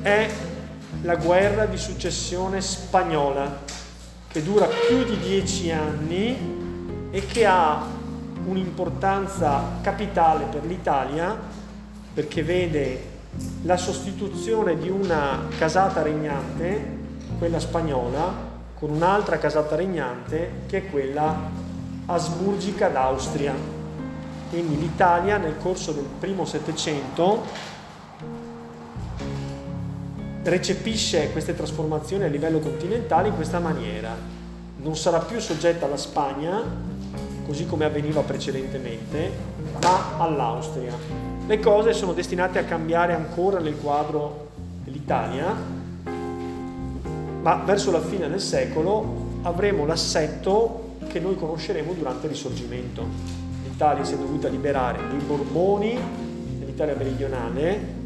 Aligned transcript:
È 0.00 0.30
la 1.02 1.16
guerra 1.16 1.66
di 1.66 1.76
successione 1.76 2.60
spagnola 2.60 3.62
che 4.28 4.44
dura 4.44 4.66
più 4.86 5.02
di 5.02 5.18
dieci 5.18 5.72
anni 5.72 7.08
e 7.10 7.26
che 7.26 7.44
ha 7.46 7.84
un'importanza 8.44 9.78
capitale 9.80 10.44
per 10.44 10.64
l'Italia 10.64 11.36
perché 12.14 12.44
vede 12.44 13.10
la 13.62 13.76
sostituzione 13.76 14.78
di 14.78 14.88
una 14.88 15.48
casata 15.58 16.00
regnante, 16.00 16.98
quella 17.38 17.58
spagnola, 17.58 18.43
con 18.84 18.96
un'altra 18.96 19.38
casata 19.38 19.76
regnante 19.76 20.64
che 20.66 20.76
è 20.76 20.90
quella 20.90 21.34
asburgica 22.04 22.88
d'Austria. 22.88 23.54
Quindi 24.50 24.78
l'Italia 24.78 25.38
nel 25.38 25.56
corso 25.56 25.92
del 25.92 26.04
primo 26.04 26.44
Settecento 26.44 27.44
recepisce 30.42 31.32
queste 31.32 31.56
trasformazioni 31.56 32.24
a 32.24 32.26
livello 32.26 32.58
continentale 32.58 33.28
in 33.28 33.36
questa 33.36 33.58
maniera. 33.58 34.14
Non 34.76 34.94
sarà 34.98 35.20
più 35.20 35.40
soggetta 35.40 35.86
alla 35.86 35.96
Spagna, 35.96 36.60
così 37.46 37.64
come 37.64 37.86
avveniva 37.86 38.20
precedentemente, 38.20 39.30
ma 39.80 40.18
all'Austria. 40.18 40.92
Le 41.46 41.58
cose 41.58 41.94
sono 41.94 42.12
destinate 42.12 42.58
a 42.58 42.64
cambiare 42.64 43.14
ancora 43.14 43.60
nel 43.60 43.78
quadro 43.80 44.50
dell'Italia 44.84 45.73
ma 47.44 47.56
verso 47.56 47.90
la 47.90 48.00
fine 48.00 48.26
del 48.30 48.40
secolo 48.40 49.32
avremo 49.42 49.84
l'assetto 49.84 50.96
che 51.06 51.20
noi 51.20 51.36
conosceremo 51.36 51.92
durante 51.92 52.24
il 52.24 52.32
Risorgimento. 52.32 53.04
L'Italia 53.64 54.02
si 54.02 54.14
è 54.14 54.16
dovuta 54.16 54.48
liberare 54.48 54.98
dei 55.10 55.18
Borboni 55.18 55.98
nell'Italia 56.58 56.94
meridionale. 56.96 58.02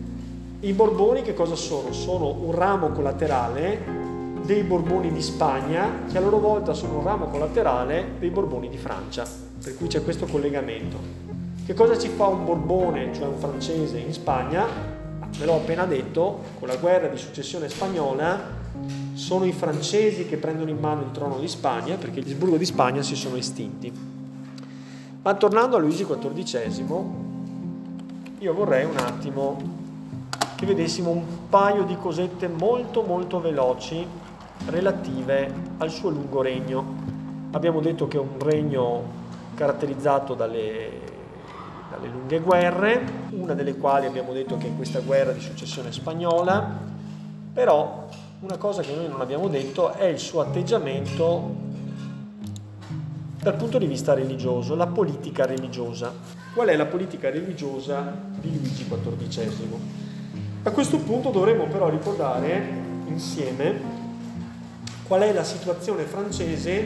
I 0.59 0.73
Borboni 0.73 1.23
che 1.23 1.35
cosa 1.35 1.55
sono? 1.55 1.93
Sono 1.93 2.37
un 2.41 2.51
ramo 2.53 2.89
collaterale 2.89 3.81
dei 4.43 4.65
Borboni 4.65 5.13
di 5.13 5.23
Spagna 5.23 5.89
che 6.11 6.19
a 6.19 6.21
loro 6.21 6.41
volta 6.41 6.73
sono 6.73 6.99
un 6.99 7.05
ramo 7.05 7.27
collaterale 7.27 8.15
dei 8.19 8.31
Borboni 8.31 8.69
di 8.69 8.77
Francia, 8.77 9.25
per 9.63 9.77
cui 9.77 9.87
c'è 9.87 10.03
questo 10.03 10.27
collegamento. 10.27 10.99
Che 11.65 11.75
cosa 11.75 11.97
ci 11.97 12.09
fa 12.09 12.27
un 12.27 12.45
Borbone, 12.45 13.15
cioè 13.15 13.29
un 13.29 13.39
francese 13.39 13.99
in 13.99 14.13
Spagna? 14.13 14.67
Ve 15.39 15.45
l'ho 15.45 15.55
appena 15.55 15.85
detto, 15.85 16.41
con 16.59 16.67
la 16.67 16.75
guerra 16.75 17.07
di 17.07 17.17
successione 17.17 17.69
spagnola 17.69 18.67
sono 19.19 19.45
i 19.45 19.53
francesi 19.53 20.27
che 20.27 20.37
prendono 20.37 20.71
in 20.71 20.79
mano 20.79 21.03
il 21.03 21.11
trono 21.11 21.41
di 21.41 21.49
Spagna 21.49 21.97
perché 21.97 22.21
gli 22.21 22.31
Asburgo 22.31 22.57
di 22.57 22.65
Spagna 22.65 23.03
si 23.03 23.17
sono 23.17 23.35
estinti. 23.35 23.93
Ma 25.23 25.35
tornando 25.35 25.77
a 25.77 25.81
Luigi 25.81 26.07
XIV, 26.07 27.05
io 28.39 28.55
vorrei 28.55 28.85
un 28.85 28.97
attimo 28.97 29.61
che 30.55 30.65
vedessimo 30.67 31.11
un 31.11 31.49
paio 31.49 31.83
di 31.83 31.97
cosette 31.97 32.47
molto 32.47 33.03
molto 33.03 33.41
veloci 33.41 34.07
relative 34.67 35.53
al 35.79 35.91
suo 35.91 36.11
lungo 36.11 36.41
regno. 36.41 36.85
Abbiamo 37.51 37.81
detto 37.81 38.07
che 38.07 38.19
è 38.19 38.21
un 38.21 38.39
regno 38.39 39.03
caratterizzato 39.55 40.35
dalle, 40.35 40.91
dalle 41.91 42.07
lunghe 42.07 42.39
guerre, 42.39 43.05
una 43.31 43.55
delle 43.55 43.77
quali 43.77 44.07
abbiamo 44.07 44.33
detto 44.33 44.57
che 44.59 44.69
è 44.69 44.77
questa 44.77 45.01
guerra 45.01 45.33
di 45.33 45.41
successione 45.41 45.91
spagnola, 45.91 46.87
però 47.53 48.07
una 48.41 48.57
cosa 48.57 48.83
che 48.83 48.95
noi 48.95 49.09
non 49.09 49.21
abbiamo 49.21 49.49
detto 49.49 49.93
è 49.95 50.05
il 50.05 50.19
suo 50.19 50.41
atteggiamento 50.41 51.67
dal 53.41 53.57
punto 53.57 53.79
di 53.79 53.87
vista 53.87 54.15
religioso, 54.15 54.77
la 54.77 54.87
politica 54.87 55.45
religiosa. 55.45 56.13
Qual 56.55 56.69
è 56.69 56.77
la 56.77 56.87
politica 56.87 57.31
religiosa 57.31 58.15
di 58.39 58.51
Luigi 58.51 58.87
XIV? 58.87 59.79
A 60.63 60.71
questo 60.71 60.99
punto 60.99 61.31
dovremmo 61.31 61.67
però 61.67 61.89
ricordare 61.89 62.87
insieme 63.07 63.97
qual 65.07 65.23
è 65.23 65.33
la 65.33 65.45
situazione 65.45 66.05
francese 66.05 66.77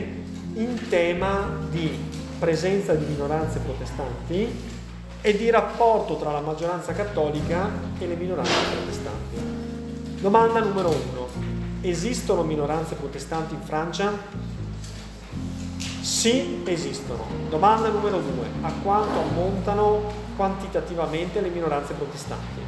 in 0.55 0.87
tema 0.89 1.49
di 1.69 1.91
presenza 2.39 2.93
di 2.95 3.05
minoranze 3.05 3.59
protestanti 3.59 4.71
e 5.21 5.37
di 5.37 5.49
rapporto 5.49 6.17
tra 6.17 6.31
la 6.31 6.41
maggioranza 6.41 6.93
cattolica 6.93 7.69
e 7.99 8.07
le 8.07 8.15
minoranze 8.15 8.53
protestanti. 8.75 9.62
Domanda 10.23 10.61
numero 10.61 10.87
uno. 10.87 11.27
Esistono 11.81 12.43
minoranze 12.43 12.95
protestanti 12.95 13.55
in 13.55 13.61
Francia? 13.61 14.09
Sì, 15.99 16.61
esistono. 16.63 17.25
Domanda 17.49 17.89
numero 17.89 18.21
due. 18.21 18.47
A 18.61 18.71
quanto 18.81 19.19
ammontano 19.19 20.13
quantitativamente 20.37 21.41
le 21.41 21.49
minoranze 21.49 21.91
protestanti? 21.91 22.61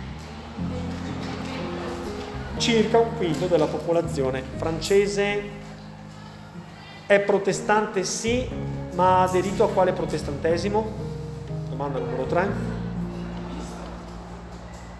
Circa 2.57 2.99
un 2.99 3.15
quinto 3.15 3.45
della 3.45 3.67
popolazione 3.67 4.43
francese 4.57 5.43
è 7.05 7.21
protestante 7.21 8.03
sì, 8.03 8.49
ma 8.95 9.19
ha 9.19 9.21
aderito 9.21 9.63
a 9.63 9.69
quale 9.69 9.93
protestantesimo? 9.93 10.91
Domanda 11.69 11.99
numero 11.99 12.25
tre 12.25 12.74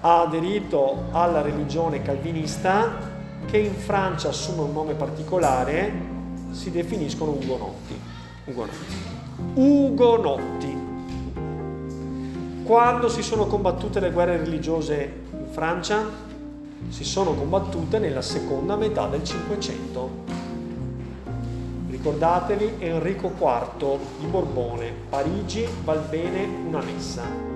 ha 0.07 0.21
aderito 0.21 1.05
alla 1.09 1.41
religione 1.41 2.03
calvinista 2.03 2.95
che 3.47 3.57
in 3.57 3.73
Francia 3.73 4.29
assume 4.29 4.61
un 4.61 4.71
nome 4.71 4.93
particolare, 4.93 5.91
si 6.51 6.69
definiscono 6.69 7.31
ugonotti. 7.31 7.99
Ugonotti. 8.45 8.95
ugonotti. 9.55 10.77
Quando 12.63 13.09
si 13.09 13.23
sono 13.23 13.47
combattute 13.47 13.99
le 13.99 14.11
guerre 14.11 14.37
religiose 14.37 15.23
in 15.31 15.47
Francia? 15.49 16.07
Si 16.89 17.03
sono 17.03 17.33
combattute 17.33 17.97
nella 17.97 18.21
seconda 18.21 18.75
metà 18.75 19.07
del 19.07 19.23
Cinquecento. 19.23 20.09
Ricordatevi 21.89 22.75
Enrico 22.77 23.31
IV 23.35 23.97
di 24.19 24.27
Borbone, 24.27 24.91
Parigi 25.09 25.67
val 25.83 26.05
bene 26.07 26.47
una 26.67 26.81
messa. 26.83 27.54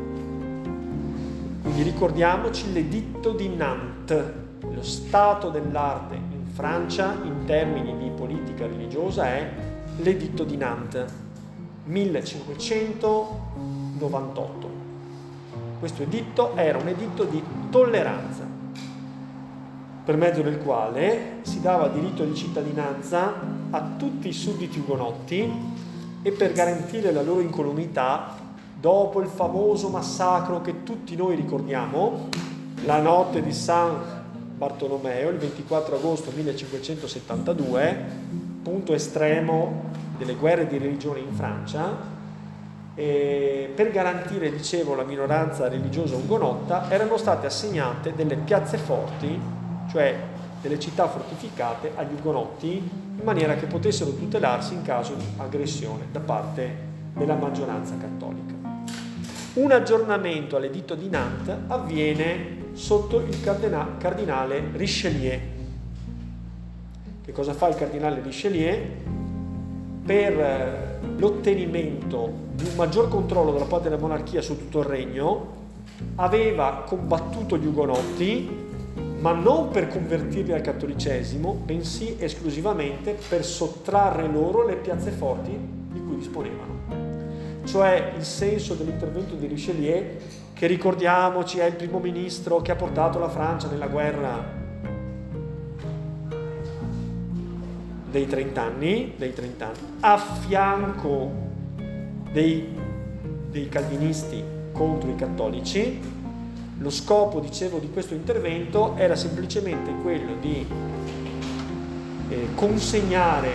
Quindi 1.69 1.87
ricordiamoci 1.87 2.73
l'editto 2.73 3.31
di 3.31 3.47
Nantes, 3.47 4.25
lo 4.73 4.81
stato 4.81 5.49
dell'arte 5.49 6.15
in 6.15 6.47
Francia 6.51 7.15
in 7.21 7.45
termini 7.45 7.95
di 7.95 8.09
politica 8.09 8.65
religiosa 8.65 9.27
è 9.27 9.51
l'editto 9.97 10.45
di 10.45 10.57
Nantes, 10.57 11.13
1598. 11.83 14.69
Questo 15.77 16.01
editto 16.01 16.55
era 16.55 16.79
un 16.79 16.87
editto 16.87 17.25
di 17.25 17.39
tolleranza, 17.69 18.47
per 20.03 20.17
mezzo 20.17 20.41
del 20.41 20.57
quale 20.57 21.37
si 21.43 21.61
dava 21.61 21.87
diritto 21.89 22.25
di 22.25 22.33
cittadinanza 22.33 23.31
a 23.69 23.81
tutti 23.95 24.27
i 24.27 24.33
sudditi 24.33 24.79
ugonotti 24.79 25.47
e 26.23 26.31
per 26.31 26.51
garantire 26.51 27.11
la 27.11 27.21
loro 27.21 27.41
incolumità 27.41 28.38
dopo 28.79 29.19
il 29.19 29.27
famoso 29.27 29.89
massacro 29.89 30.61
che 30.61 30.83
tutti 30.83 31.15
noi 31.15 31.35
ricordiamo, 31.35 32.29
la 32.85 33.01
notte 33.01 33.41
di 33.41 33.51
San 33.51 34.17
Bartolomeo, 34.55 35.29
il 35.29 35.37
24 35.37 35.97
agosto 35.97 36.31
1572, 36.33 38.05
punto 38.63 38.93
estremo 38.93 39.83
delle 40.17 40.35
guerre 40.35 40.67
di 40.67 40.77
religione 40.77 41.19
in 41.19 41.33
Francia, 41.33 42.17
per 42.95 43.91
garantire, 43.91 44.51
dicevo, 44.51 44.95
la 44.95 45.03
minoranza 45.03 45.67
religiosa 45.69 46.15
ugonotta, 46.15 46.89
erano 46.89 47.17
state 47.17 47.47
assegnate 47.47 48.13
delle 48.13 48.35
piazze 48.35 48.77
forti, 48.77 49.39
cioè 49.89 50.17
delle 50.61 50.79
città 50.79 51.07
fortificate 51.07 51.91
agli 51.95 52.13
ugonotti, 52.17 52.75
in 52.75 53.23
maniera 53.23 53.55
che 53.55 53.65
potessero 53.67 54.11
tutelarsi 54.11 54.73
in 54.73 54.81
caso 54.81 55.13
di 55.13 55.23
aggressione 55.37 56.07
da 56.11 56.19
parte 56.19 56.87
della 57.13 57.35
maggioranza 57.35 57.95
cattolica. 57.97 58.58
Un 59.53 59.71
aggiornamento 59.71 60.55
all'editto 60.55 60.95
di 60.95 61.09
Nantes 61.09 61.55
avviene 61.67 62.67
sotto 62.73 63.19
il 63.19 63.41
cardinale 63.41 64.69
Richelieu. 64.73 65.39
Che 67.25 67.31
cosa 67.31 67.53
fa 67.53 67.67
il 67.67 67.75
cardinale 67.75 68.21
Richelieu? 68.21 68.77
per 70.09 70.39
eh, 70.39 70.99
l'ottenimento 71.17 72.33
di 72.55 72.63
un 72.63 72.73
maggior 72.75 73.09
controllo 73.09 73.51
dalla 73.51 73.65
parte 73.65 73.89
della 73.89 74.01
monarchia 74.01 74.41
su 74.41 74.57
tutto 74.57 74.79
il 74.79 74.85
regno, 74.85 75.57
aveva 76.15 76.83
combattuto 76.87 77.59
gli 77.59 77.67
ugonotti, 77.67 78.49
ma 79.19 79.33
non 79.33 79.69
per 79.69 79.87
convertirli 79.87 80.51
al 80.51 80.61
cattolicesimo, 80.61 81.53
bensì 81.63 82.15
esclusivamente 82.17 83.19
per 83.29 83.45
sottrarre 83.45 84.27
loro 84.27 84.65
le 84.65 84.77
piazze 84.77 85.11
forti 85.11 85.51
di 85.91 86.01
cui 86.03 86.15
disponevano. 86.15 87.08
Cioè 87.69 88.13
il 88.17 88.23
senso 88.23 88.73
dell'intervento 88.73 89.35
di 89.35 89.45
Richelieu, 89.45 90.03
che 90.53 90.65
ricordiamoci 90.65 91.59
è 91.59 91.65
il 91.65 91.75
primo 91.75 91.99
ministro 91.99 92.63
che 92.63 92.71
ha 92.71 92.75
portato 92.75 93.19
la 93.19 93.29
Francia 93.29 93.69
nella 93.69 93.85
guerra 93.85 94.43
dei 98.09 98.25
30 98.25 98.59
anni, 98.59 99.13
dei 99.15 99.33
30 99.33 99.65
anni 99.67 99.77
a 99.99 100.17
fianco 100.17 101.31
dei, 102.31 102.69
dei 103.51 103.69
calvinisti 103.69 104.43
contro 104.71 105.11
i 105.11 105.15
cattolici. 105.15 106.01
Lo 106.79 106.89
scopo, 106.89 107.39
dicevo, 107.39 107.77
di 107.77 107.91
questo 107.91 108.15
intervento 108.15 108.95
era 108.95 109.15
semplicemente 109.15 109.93
quello 110.01 110.33
di 110.41 110.65
eh, 112.29 112.47
consegnare 112.55 113.51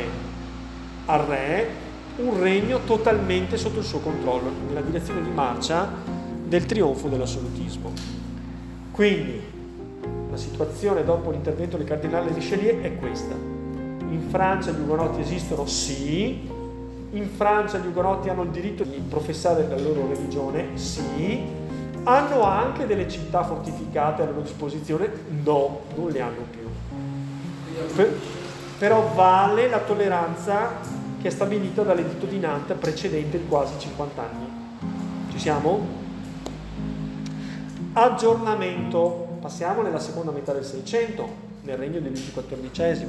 al 1.07 1.21
re 1.23 1.84
un 2.17 2.41
regno 2.41 2.81
totalmente 2.85 3.57
sotto 3.57 3.79
il 3.79 3.85
suo 3.85 4.01
controllo, 4.01 4.51
nella 4.69 4.81
direzione 4.81 5.23
di 5.23 5.31
marcia 5.31 5.89
del 6.45 6.67
trionfo 6.67 7.09
dell'assolutismo. 7.09 7.93
Quindi 8.91 9.41
la 10.31 10.37
situazione 10.37 11.05
dopo 11.05 11.31
l'intervento 11.31 11.77
del 11.77 11.87
cardinale 11.87 12.33
Richelieu 12.33 12.81
è 12.81 12.97
questa 12.97 13.55
in 14.15 14.29
Francia 14.29 14.71
gli 14.71 14.81
ugonotti 14.81 15.21
esistono? 15.21 15.67
Sì. 15.67 16.49
In 17.11 17.29
Francia 17.37 17.79
gli 17.79 17.87
ugonotti 17.87 18.29
hanno 18.29 18.43
il 18.43 18.51
diritto 18.51 18.85
di 18.85 19.03
professare 19.09 19.67
la 19.69 19.79
loro 19.79 20.07
religione? 20.09 20.77
Sì. 20.77 21.43
Hanno 22.05 22.43
anche 22.43 22.87
delle 22.87 23.09
città 23.09 23.43
fortificate 23.43 24.23
a 24.23 24.27
loro 24.27 24.43
disposizione? 24.43 25.11
No, 25.43 25.81
non 25.97 26.11
le 26.11 26.21
hanno 26.21 26.43
più. 26.51 26.63
Per, 27.95 28.19
però 28.79 29.11
vale 29.15 29.69
la 29.69 29.81
tolleranza 29.81 30.94
che 31.25 31.31
è 31.31 31.33
stabilita 31.33 31.83
dall'editto 31.83 32.27
di 32.27 32.39
Nantes 32.39 32.77
precedente 32.79 33.39
di 33.39 33.47
quasi 33.47 33.73
50 33.79 34.23
anni. 34.23 34.47
Ci 35.33 35.39
siamo? 35.39 35.87
Aggiornamento. 37.95 39.39
Passiamo 39.41 39.81
nella 39.81 40.01
seconda 40.01 40.33
metà 40.33 40.53
del 40.53 40.67
Seicento, 40.67 41.27
nel 41.63 41.79
regno 41.79 41.99
di 42.01 42.09
Luigi 42.09 42.31
XIV. 42.31 43.07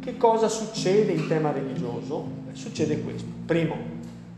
Che 0.00 0.16
cosa 0.16 0.48
succede 0.48 1.12
in 1.12 1.28
tema 1.28 1.52
religioso? 1.52 2.26
Succede 2.50 3.00
questo. 3.00 3.28
Primo, 3.46 3.76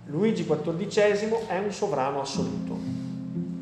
Luigi 0.08 0.44
XIV 0.44 1.46
è 1.46 1.58
un 1.60 1.72
sovrano 1.72 2.20
assoluto 2.20 2.76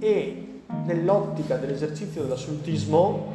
e 0.00 0.62
nell'ottica 0.86 1.54
dell'esercizio 1.54 2.22
dell'assolutismo 2.22 3.32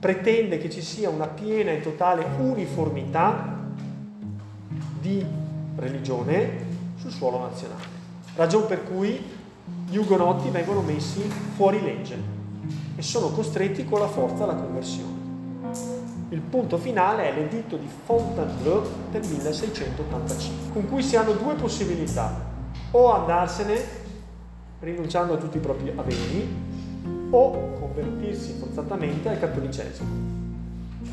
pretende 0.00 0.56
che 0.56 0.70
ci 0.70 0.80
sia 0.80 1.10
una 1.10 1.26
piena 1.26 1.72
e 1.72 1.82
totale 1.82 2.24
uniformità 2.38 3.56
di 5.00 5.24
religione 5.76 6.66
sul 6.96 7.10
suolo 7.10 7.40
nazionale. 7.40 7.96
Ragion 8.34 8.66
per 8.66 8.84
cui 8.84 9.20
gli 9.88 9.96
ugonotti 9.96 10.48
vengono 10.50 10.80
messi 10.80 11.20
fuori 11.56 11.82
legge 11.82 12.16
e 12.96 13.02
sono 13.02 13.28
costretti 13.28 13.84
con 13.84 14.00
la 14.00 14.08
forza 14.08 14.44
alla 14.44 14.54
conversione. 14.54 15.16
Il 16.30 16.40
punto 16.40 16.76
finale 16.76 17.30
è 17.30 17.34
l'editto 17.34 17.76
di 17.76 17.88
Fontainebleau 18.04 18.82
del 19.10 19.26
1685, 19.26 20.72
con 20.72 20.88
cui 20.88 21.02
si 21.02 21.16
hanno 21.16 21.32
due 21.32 21.54
possibilità, 21.54 22.46
o 22.90 23.12
andarsene 23.12 24.06
rinunciando 24.80 25.34
a 25.34 25.36
tutti 25.36 25.56
i 25.56 25.60
propri 25.60 25.90
averi, 25.96 26.48
o 27.30 27.72
convertirsi 27.78 28.54
forzatamente 28.58 29.28
al 29.28 29.38
cattolicesimo. 29.38 30.08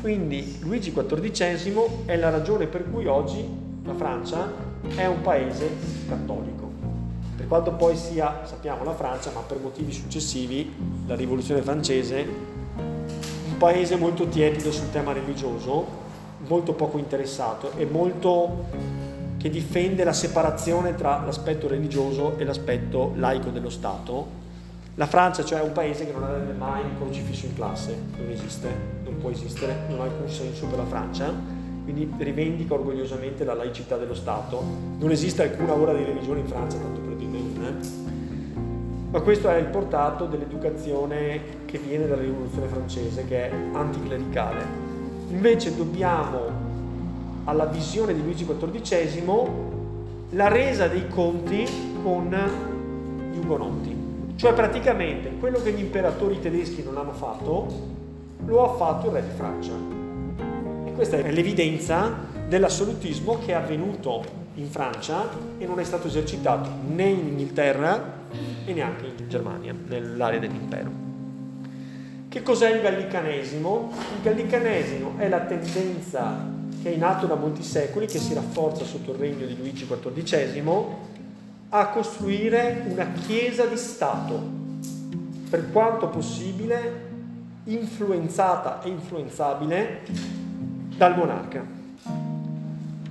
Quindi 0.00 0.58
Luigi 0.60 0.92
XIV 0.92 2.04
è 2.04 2.16
la 2.16 2.30
ragione 2.30 2.66
per 2.66 2.90
cui 2.90 3.06
oggi 3.06 3.64
la 3.86 3.94
Francia 3.94 4.52
è 4.94 5.06
un 5.06 5.22
paese 5.22 5.70
cattolico. 6.08 6.70
Per 7.36 7.46
quanto 7.46 7.72
poi 7.72 7.96
sia, 7.96 8.40
sappiamo, 8.44 8.82
la 8.84 8.94
Francia, 8.94 9.30
ma 9.32 9.40
per 9.40 9.58
motivi 9.60 9.92
successivi, 9.92 10.74
la 11.06 11.14
rivoluzione 11.14 11.62
francese 11.62 12.54
un 12.76 13.56
paese 13.58 13.96
molto 13.96 14.26
tiepido 14.28 14.70
sul 14.70 14.90
tema 14.90 15.12
religioso, 15.12 16.04
molto 16.46 16.74
poco 16.74 16.98
interessato 16.98 17.72
e 17.76 17.86
molto 17.86 18.64
che 19.38 19.48
difende 19.48 20.04
la 20.04 20.12
separazione 20.12 20.94
tra 20.94 21.22
l'aspetto 21.24 21.68
religioso 21.68 22.36
e 22.36 22.44
l'aspetto 22.44 23.12
laico 23.14 23.50
dello 23.50 23.70
Stato. 23.70 24.44
La 24.96 25.06
Francia, 25.06 25.44
cioè, 25.44 25.60
è 25.60 25.62
un 25.62 25.72
paese 25.72 26.06
che 26.06 26.12
non 26.12 26.24
avrebbe 26.24 26.52
mai 26.52 26.82
un 26.82 26.96
crocifisso 26.96 27.46
in 27.46 27.54
classe, 27.54 27.96
non 28.18 28.30
esiste, 28.30 28.68
non 29.04 29.18
può 29.18 29.30
esistere, 29.30 29.86
non 29.88 30.00
ha 30.00 30.04
alcun 30.04 30.28
senso 30.28 30.66
per 30.66 30.78
la 30.78 30.86
Francia, 30.86 31.55
quindi 31.86 32.12
rivendica 32.18 32.74
orgogliosamente 32.74 33.44
la 33.44 33.54
laicità 33.54 33.96
dello 33.96 34.14
Stato. 34.14 34.60
Non 34.98 35.12
esiste 35.12 35.44
alcuna 35.44 35.72
ora 35.72 35.94
di 35.94 36.02
religione 36.02 36.40
in 36.40 36.46
Francia, 36.48 36.78
tanto 36.78 36.98
per 36.98 37.14
dirne 37.14 37.38
una. 37.38 37.68
Eh. 37.68 37.74
Ma 39.12 39.20
questo 39.20 39.48
è 39.48 39.56
il 39.56 39.66
portato 39.66 40.24
dell'educazione 40.24 41.40
che 41.64 41.78
viene 41.78 42.08
dalla 42.08 42.22
rivoluzione 42.22 42.66
francese, 42.66 43.24
che 43.24 43.50
è 43.50 43.52
anticlericale. 43.72 44.64
Invece 45.28 45.76
dobbiamo 45.76 46.64
alla 47.44 47.66
visione 47.66 48.14
di 48.14 48.22
Luigi 48.22 48.44
XIV 48.44 49.48
la 50.30 50.48
resa 50.48 50.88
dei 50.88 51.06
conti 51.06 51.64
con 52.02 52.36
gli 53.32 53.38
ugonotti. 53.38 53.94
Cioè 54.34 54.54
praticamente 54.54 55.36
quello 55.38 55.62
che 55.62 55.70
gli 55.70 55.80
imperatori 55.80 56.40
tedeschi 56.40 56.82
non 56.82 56.96
hanno 56.98 57.12
fatto, 57.12 57.66
lo 58.44 58.64
ha 58.64 58.74
fatto 58.74 59.06
il 59.06 59.12
re 59.12 59.22
di 59.22 59.34
Francia. 59.36 59.95
Questa 60.96 61.18
è 61.18 61.30
l'evidenza 61.30 62.10
dell'assolutismo 62.48 63.38
che 63.40 63.52
è 63.52 63.52
avvenuto 63.52 64.24
in 64.54 64.66
Francia 64.70 65.28
e 65.58 65.66
non 65.66 65.78
è 65.78 65.84
stato 65.84 66.06
esercitato 66.06 66.70
né 66.88 67.04
in 67.04 67.26
Inghilterra 67.26 68.24
e 68.64 68.72
neanche 68.72 69.04
in 69.18 69.28
Germania, 69.28 69.74
nell'area 69.88 70.38
dell'impero. 70.38 70.90
Che 72.28 72.42
cos'è 72.42 72.74
il 72.74 72.80
gallicanesimo? 72.80 73.92
Il 74.16 74.22
gallicanesimo 74.22 75.18
è 75.18 75.28
la 75.28 75.40
tendenza 75.40 76.48
che 76.82 76.90
è 76.90 76.94
in 76.94 77.04
atto 77.04 77.26
da 77.26 77.34
molti 77.34 77.62
secoli, 77.62 78.06
che 78.06 78.18
si 78.18 78.32
rafforza 78.32 78.86
sotto 78.86 79.12
il 79.12 79.18
regno 79.18 79.44
di 79.44 79.54
Luigi 79.54 79.86
XIV, 79.86 80.84
a 81.68 81.88
costruire 81.88 82.84
una 82.88 83.12
chiesa 83.26 83.66
di 83.66 83.76
Stato, 83.76 84.42
per 85.50 85.70
quanto 85.70 86.08
possibile 86.08 87.04
influenzata 87.64 88.80
e 88.82 88.88
influenzabile 88.88 90.44
dal 90.96 91.16
monarca. 91.16 91.64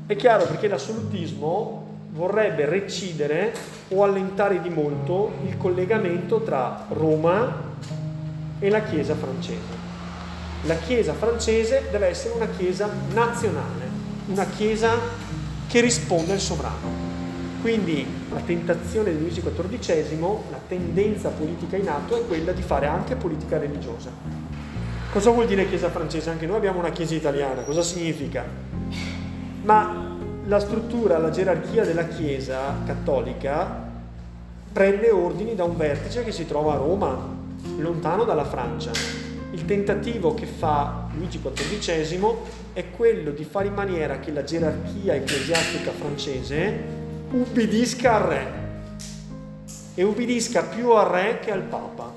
È 0.08 0.15
chiaro 0.15 0.46
perché 0.46 0.68
l'assolutismo 0.68 1.84
vorrebbe 2.10 2.65
recidere 2.65 3.54
o 3.89 4.04
allentare 4.04 4.62
di 4.62 4.70
molto 4.70 5.34
il 5.46 5.58
collegamento 5.58 6.42
tra 6.42 6.86
Roma 6.89 7.74
e 8.60 8.70
la 8.70 8.82
Chiesa 8.82 9.15
francese. 9.15 9.84
La 10.63 10.77
Chiesa 10.77 11.13
francese 11.13 11.88
deve 11.92 12.08
essere 12.08 12.34
una 12.34 12.48
Chiesa 12.48 12.89
nazionale, 13.13 13.88
una 14.27 14.46
Chiesa 14.46 14.94
che 15.68 15.80
risponde 15.82 16.34
al 16.34 16.39
sovrano. 16.39 17.13
Quindi 17.62 18.06
la 18.32 18.42
tentazione 18.42 19.12
di 19.12 19.20
Luigi 19.20 19.42
XIV, 19.42 20.22
la 20.51 20.60
tendenza 20.68 21.30
politica 21.30 21.75
in 21.77 21.89
atto 21.89 22.15
è 22.15 22.25
quella 22.25 22.51
di 22.51 22.62
fare 22.62 22.86
anche 22.86 23.15
politica 23.15 23.58
religiosa. 23.58 24.45
Cosa 25.16 25.30
vuol 25.30 25.48
dire 25.48 25.66
Chiesa 25.70 25.90
francese? 25.90 26.30
Anche 26.30 26.46
noi 26.46 26.58
abbiamo 26.58 26.80
una 26.80 26.90
Chiesa 26.90 27.16
italiana, 27.16 27.62
cosa 27.62 27.82
significa? 27.82 28.44
Ma 29.62 30.14
la 30.46 30.60
struttura, 30.60 31.18
la 31.20 31.30
gerarchia 31.30 31.86
della 31.86 32.06
Chiesa 32.06 32.76
cattolica 32.86 33.82
prende 34.74 35.12
ordini 35.12 35.56
da 35.56 35.64
un 35.64 35.78
vertice 35.78 36.26
che 36.26 36.34
si 36.34 36.46
trova 36.46 36.74
a 36.74 36.76
Roma, 36.76 37.18
lontano 37.78 38.26
dalla 38.26 38.44
Francia. 38.44 38.92
Il 39.52 39.64
tentativo 39.64 40.34
che 40.34 40.48
fa 40.48 41.08
Luigi 41.16 41.40
XIV 41.42 42.36
è 42.74 42.84
quello 42.92 43.32
di 43.32 43.46
fare 43.46 43.68
in 43.68 43.74
maniera 43.74 44.20
che 44.20 44.34
la 44.34 44.44
gerarchia 44.44 45.16
ecclesiastica 45.16 45.92
francese 45.92 46.74
ubbidisca 47.32 48.16
al 48.16 48.22
re 48.22 48.48
e 49.96 50.04
ubbidisca 50.04 50.64
più 50.64 50.92
al 50.92 51.06
re 51.06 51.40
che 51.40 51.54
al 51.54 51.62
papa. 51.62 52.15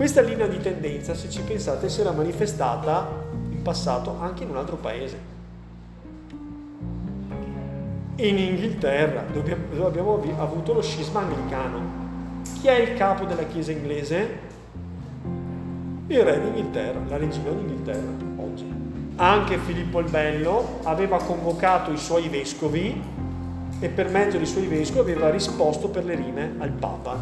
Questa 0.00 0.22
linea 0.22 0.46
di 0.46 0.56
tendenza, 0.56 1.14
se 1.14 1.28
ci 1.28 1.42
pensate, 1.42 1.90
si 1.90 2.00
era 2.00 2.10
manifestata 2.10 3.06
in 3.50 3.60
passato 3.60 4.16
anche 4.18 4.44
in 4.44 4.48
un 4.48 4.56
altro 4.56 4.76
paese 4.76 5.18
in 8.16 8.38
Inghilterra, 8.38 9.26
dove 9.30 9.58
abbiamo 9.84 10.22
avuto 10.38 10.72
lo 10.72 10.80
scisma 10.80 11.20
anglicano. 11.20 11.80
Chi 12.58 12.68
è 12.68 12.78
il 12.80 12.94
capo 12.96 13.26
della 13.26 13.44
Chiesa 13.44 13.72
inglese? 13.72 14.38
Il 16.06 16.22
re 16.22 16.40
d'Inghilterra, 16.40 17.00
la 17.06 17.18
regina 17.18 17.50
d'Inghilterra, 17.50 18.10
oggi. 18.36 18.72
Anche 19.16 19.58
Filippo 19.58 19.98
il 19.98 20.08
Bello 20.08 20.78
aveva 20.84 21.18
convocato 21.18 21.92
i 21.92 21.98
suoi 21.98 22.26
vescovi 22.30 23.02
e 23.78 23.88
per 23.90 24.08
mezzo 24.08 24.38
dei 24.38 24.46
suoi 24.46 24.66
vescovi 24.66 25.10
aveva 25.10 25.28
risposto 25.28 25.90
per 25.90 26.06
le 26.06 26.14
rime 26.14 26.54
al 26.56 26.70
Papa, 26.70 27.18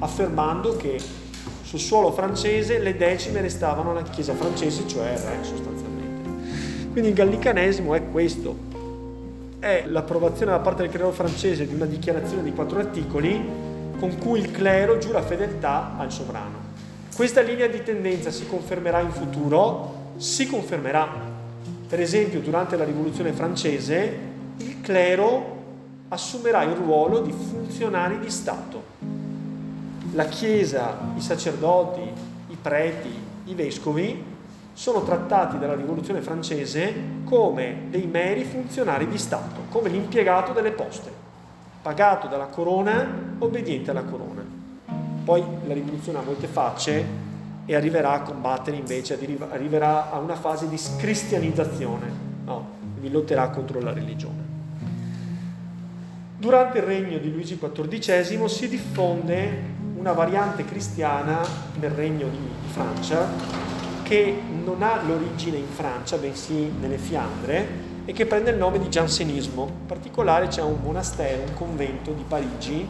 affermando 0.00 0.76
che 0.76 1.26
sul 1.68 1.80
suolo 1.80 2.12
francese 2.12 2.78
le 2.78 2.96
decime 2.96 3.42
restavano 3.42 3.90
alla 3.90 4.00
Chiesa 4.02 4.32
francese, 4.32 4.88
cioè 4.88 5.12
il 5.12 5.18
re 5.18 5.36
sostanzialmente. 5.42 6.30
Quindi 6.92 7.10
il 7.10 7.14
gallicanesimo 7.14 7.94
è 7.94 8.08
questo, 8.10 8.56
è 9.58 9.84
l'approvazione 9.86 10.52
da 10.52 10.60
parte 10.60 10.80
del 10.80 10.90
clero 10.90 11.10
francese 11.10 11.66
di 11.66 11.74
una 11.74 11.84
dichiarazione 11.84 12.42
di 12.42 12.54
quattro 12.54 12.78
articoli 12.78 13.38
con 13.98 14.16
cui 14.16 14.40
il 14.40 14.50
clero 14.50 14.96
giura 14.96 15.20
fedeltà 15.20 15.94
al 15.98 16.10
sovrano. 16.10 16.56
Questa 17.14 17.42
linea 17.42 17.66
di 17.66 17.82
tendenza 17.82 18.30
si 18.30 18.46
confermerà 18.46 19.00
in 19.00 19.10
futuro? 19.10 20.12
Si 20.16 20.46
confermerà. 20.46 21.06
Per 21.86 22.00
esempio, 22.00 22.40
durante 22.40 22.78
la 22.78 22.84
rivoluzione 22.84 23.32
francese, 23.32 24.18
il 24.56 24.80
clero 24.80 25.56
assumerà 26.08 26.62
il 26.62 26.76
ruolo 26.76 27.20
di 27.20 27.32
funzionari 27.32 28.20
di 28.20 28.30
Stato 28.30 28.77
la 30.12 30.24
Chiesa, 30.26 30.96
i 31.16 31.20
sacerdoti, 31.20 32.00
i 32.48 32.56
preti, 32.60 33.12
i 33.44 33.54
vescovi 33.54 34.36
sono 34.72 35.02
trattati 35.02 35.58
dalla 35.58 35.74
rivoluzione 35.74 36.20
francese 36.20 36.94
come 37.24 37.86
dei 37.90 38.06
meri 38.06 38.44
funzionari 38.44 39.08
di 39.08 39.18
Stato, 39.18 39.62
come 39.70 39.88
l'impiegato 39.88 40.52
delle 40.52 40.70
poste, 40.70 41.10
pagato 41.82 42.28
dalla 42.28 42.46
corona, 42.46 43.06
obbediente 43.38 43.90
alla 43.90 44.04
corona. 44.04 44.44
Poi 45.24 45.44
la 45.66 45.74
rivoluzione 45.74 46.18
ha 46.18 46.22
molte 46.22 46.46
facce 46.46 47.04
e 47.66 47.74
arriverà 47.74 48.12
a 48.12 48.22
combattere 48.22 48.76
invece, 48.76 49.18
arriverà 49.50 50.10
a 50.10 50.18
una 50.18 50.36
fase 50.36 50.68
di 50.68 50.78
scristianizzazione, 50.78 52.12
no? 52.44 52.66
quindi 52.92 53.10
lotterà 53.10 53.48
contro 53.50 53.80
la 53.80 53.92
religione. 53.92 54.46
Durante 56.38 56.78
il 56.78 56.84
regno 56.84 57.18
di 57.18 57.32
Luigi 57.32 57.58
XIV 57.58 58.44
si 58.44 58.68
diffonde 58.68 59.76
una 59.98 60.12
variante 60.12 60.64
cristiana 60.64 61.40
nel 61.80 61.90
regno 61.90 62.28
di, 62.28 62.38
Francia 62.70 63.26
che 64.02 64.40
non 64.64 64.82
ha 64.82 65.02
l'origine 65.02 65.56
in 65.56 65.66
Francia, 65.66 66.16
bensì 66.16 66.72
nelle 66.80 66.96
Fiandre, 66.96 67.86
e 68.04 68.12
che 68.12 68.24
prende 68.24 68.50
il 68.50 68.56
nome 68.56 68.78
di 68.78 68.88
giansenismo. 68.88 69.66
In 69.66 69.86
particolare 69.86 70.46
c'è 70.46 70.62
un 70.62 70.78
monastero, 70.82 71.42
un 71.42 71.54
convento 71.54 72.12
di 72.12 72.24
Parigi, 72.26 72.88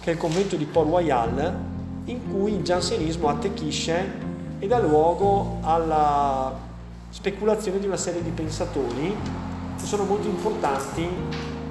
che 0.00 0.10
è 0.10 0.12
il 0.12 0.18
convento 0.18 0.56
di 0.56 0.66
Port 0.66 0.90
Royal, 0.90 1.58
in 2.04 2.30
cui 2.30 2.52
il 2.54 2.62
giansenismo 2.62 3.28
attecchisce 3.28 4.12
e 4.58 4.66
dà 4.66 4.78
luogo 4.78 5.58
alla 5.62 6.54
speculazione 7.10 7.78
di 7.78 7.86
una 7.86 7.96
serie 7.96 8.22
di 8.22 8.30
pensatori 8.30 9.16
che 9.78 9.86
sono 9.86 10.04
molto 10.04 10.28
importanti 10.28 11.08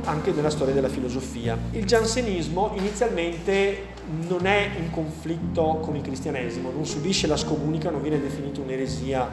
anche 0.05 0.31
nella 0.31 0.49
storia 0.49 0.73
della 0.73 0.89
filosofia. 0.89 1.55
Il 1.71 1.85
giansenismo 1.85 2.71
inizialmente 2.77 3.95
non 4.27 4.45
è 4.45 4.69
in 4.77 4.89
conflitto 4.89 5.79
con 5.81 5.95
il 5.95 6.01
cristianesimo, 6.01 6.71
non 6.71 6.85
subisce 6.85 7.27
la 7.27 7.37
scomunica, 7.37 7.89
non 7.89 8.01
viene 8.01 8.19
definito 8.19 8.61
un'eresia 8.61 9.27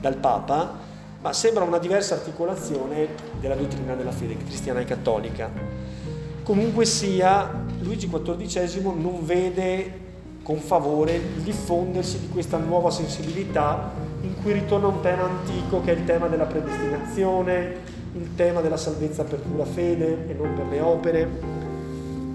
dal 0.00 0.16
Papa, 0.16 0.88
ma 1.20 1.32
sembra 1.32 1.64
una 1.64 1.78
diversa 1.78 2.14
articolazione 2.14 3.08
della 3.40 3.54
dottrina 3.54 3.94
della 3.94 4.12
fede 4.12 4.36
cristiana 4.36 4.80
e 4.80 4.84
cattolica. 4.84 5.50
Comunque 6.42 6.84
sia, 6.84 7.64
Luigi 7.80 8.08
XIV 8.08 8.84
non 8.96 9.24
vede 9.24 10.08
con 10.42 10.58
favore 10.58 11.14
il 11.14 11.42
diffondersi 11.42 12.18
di 12.20 12.28
questa 12.28 12.56
nuova 12.56 12.90
sensibilità 12.90 13.92
in 14.22 14.34
cui 14.42 14.52
ritorna 14.52 14.86
un 14.86 15.00
tema 15.00 15.24
antico 15.24 15.82
che 15.82 15.92
è 15.92 15.96
il 15.96 16.04
tema 16.04 16.28
della 16.28 16.46
predestinazione, 16.46 17.98
il 18.14 18.34
tema 18.34 18.60
della 18.60 18.76
salvezza 18.76 19.24
per 19.24 19.40
pura 19.40 19.64
fede 19.64 20.26
e 20.28 20.34
non 20.34 20.54
per 20.54 20.66
le 20.66 20.80
opere. 20.80 21.28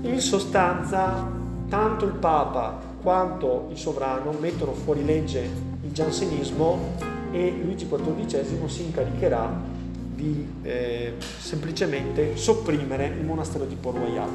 In 0.02 0.20
sostanza 0.22 1.44
tanto 1.70 2.06
il 2.06 2.14
Papa 2.14 2.80
quanto 3.02 3.68
il 3.70 3.78
sovrano 3.78 4.32
mettono 4.40 4.74
fuori 4.74 5.06
legge 5.06 5.50
il 5.82 5.92
giansenismo 5.92 7.14
e 7.32 7.60
Luigi 7.64 7.88
XIV 7.88 8.66
si 8.66 8.84
incaricherà 8.84 9.74
di 10.16 10.48
eh, 10.64 11.14
semplicemente 11.20 12.38
sopprimere 12.38 13.08
il 13.08 13.26
monastero 13.26 13.66
di 13.66 13.76
Port 13.76 13.98
Royal, 13.98 14.30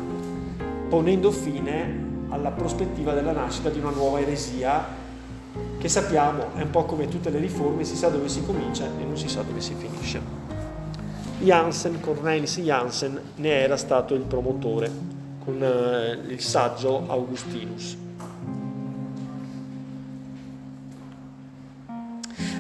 ponendo 0.89 1.31
fine 1.31 2.09
alla 2.29 2.51
prospettiva 2.51 3.13
della 3.13 3.33
nascita 3.33 3.71
di 3.71 3.79
una 3.79 3.91
nuova 3.91 4.21
eresia 4.21 4.99
che 5.79 5.89
sappiamo 5.89 6.55
è 6.55 6.63
un 6.63 6.71
po' 6.71 6.85
come 6.85 7.09
tutte 7.09 7.31
le 7.31 7.39
riforme, 7.39 7.85
si 7.85 7.97
sa 7.97 8.09
dove 8.09 8.29
si 8.29 8.45
comincia 8.45 8.85
e 8.85 9.05
non 9.05 9.17
si 9.17 9.29
sa 9.29 9.43
dove 9.43 9.61
si 9.61 9.75
finisce. 9.75 10.21
Jansen, 11.41 12.01
Cornelis 12.01 12.59
Jansen, 12.59 13.19
ne 13.37 13.49
era 13.49 13.77
stato 13.77 14.15
il 14.15 14.23
promotore 14.23 15.20
con 15.45 15.63
eh, 15.63 16.19
il 16.29 16.41
saggio 16.41 17.05
Augustinus. 17.09 17.97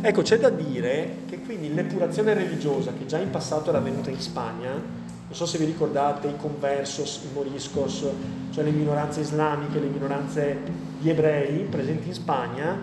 Ecco, 0.02 0.22
c'è 0.22 0.38
da 0.38 0.49
dire 0.49 1.16
che 1.28 1.40
quindi 1.40 1.75
l'epurazione 1.75 2.32
religiosa 2.32 2.92
che 2.96 3.04
già 3.04 3.18
in 3.18 3.28
passato 3.28 3.68
era 3.68 3.78
avvenuta 3.78 4.08
in 4.08 4.18
Spagna, 4.18 4.72
non 4.72 5.38
so 5.38 5.44
se 5.44 5.58
vi 5.58 5.66
ricordate 5.66 6.28
i 6.28 6.37
conversos, 6.37 7.20
i 7.25 7.34
moriscos, 7.34 8.06
cioè 8.50 8.64
le 8.64 8.70
minoranze 8.70 9.20
islamiche, 9.20 9.78
le 9.78 9.88
minoranze 9.88 10.58
di 10.99 11.10
ebrei 11.10 11.64
presenti 11.64 12.08
in 12.08 12.14
Spagna, 12.14 12.78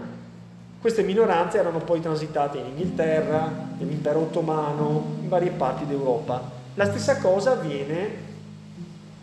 queste 0.80 1.02
minoranze 1.02 1.58
erano 1.58 1.80
poi 1.80 2.00
transitate 2.00 2.60
in 2.60 2.68
Inghilterra, 2.68 3.52
nell'impero 3.80 4.20
ottomano, 4.20 5.16
in 5.22 5.28
varie 5.28 5.50
parti 5.50 5.88
d'Europa. 5.88 6.42
La 6.76 6.86
stessa 6.86 7.18
cosa 7.18 7.54
avviene 7.54 8.27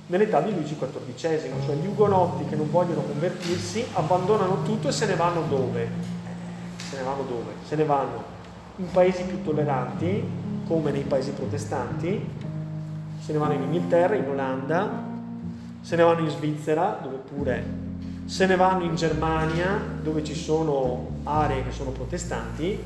nell'età 0.07 0.41
di 0.41 0.53
Luigi 0.53 0.77
XIV, 0.77 1.15
cioè 1.17 1.41
gli 1.81 1.87
ugonotti 1.87 2.45
che 2.45 2.57
non 2.57 2.71
vogliono 2.71 3.03
convertirsi 3.03 3.85
abbandonano 3.95 4.63
tutto 4.63 4.89
e 4.89 4.93
se 4.93 5.07
ne 5.07 5.15
vanno 5.15 5.43
dove? 5.49 5.89
Se 6.77 6.97
ne 6.97 7.03
vanno 7.03 7.23
dove? 7.23 7.53
Se 7.67 7.77
ne 7.77 7.85
vanno 7.85 8.23
in 8.77 8.91
paesi 8.91 9.25
più 9.25 9.43
tolleranti, 9.43 10.23
come 10.67 10.91
nei 10.91 11.05
paesi 11.05 11.31
protestanti, 11.31 12.29
se 13.21 13.33
ne 13.33 13.39
vanno 13.39 13.55
in 13.55 13.63
Inghilterra, 13.63 14.15
in 14.15 14.29
Olanda, 14.29 15.03
se 15.81 15.97
ne 15.97 16.03
vanno 16.03 16.21
in 16.21 16.31
Svizzera, 16.31 16.99
dove 17.03 17.17
pure 17.17 17.83
se 18.27 18.47
ne 18.47 18.57
vanno 18.57 18.85
in 18.85 18.95
Germania, 18.95 19.79
dove 20.03 20.25
ci 20.25 20.35
sono 20.35 21.09
aree 21.25 21.63
che 21.63 21.73
sono 21.73 21.91
protestanti, 21.91 22.83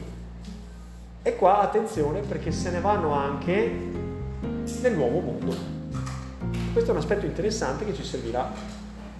e 1.22 1.36
qua 1.36 1.60
attenzione 1.60 2.20
perché 2.20 2.50
se 2.50 2.70
ne 2.70 2.80
vanno 2.80 3.12
anche 3.12 3.90
nel 4.80 4.94
nuovo 4.94 5.20
mondo. 5.20 5.77
Questo 6.78 6.94
è 6.94 6.96
un 6.96 7.02
aspetto 7.02 7.26
interessante 7.26 7.84
che 7.84 7.92
ci 7.92 8.04
servirà, 8.04 8.52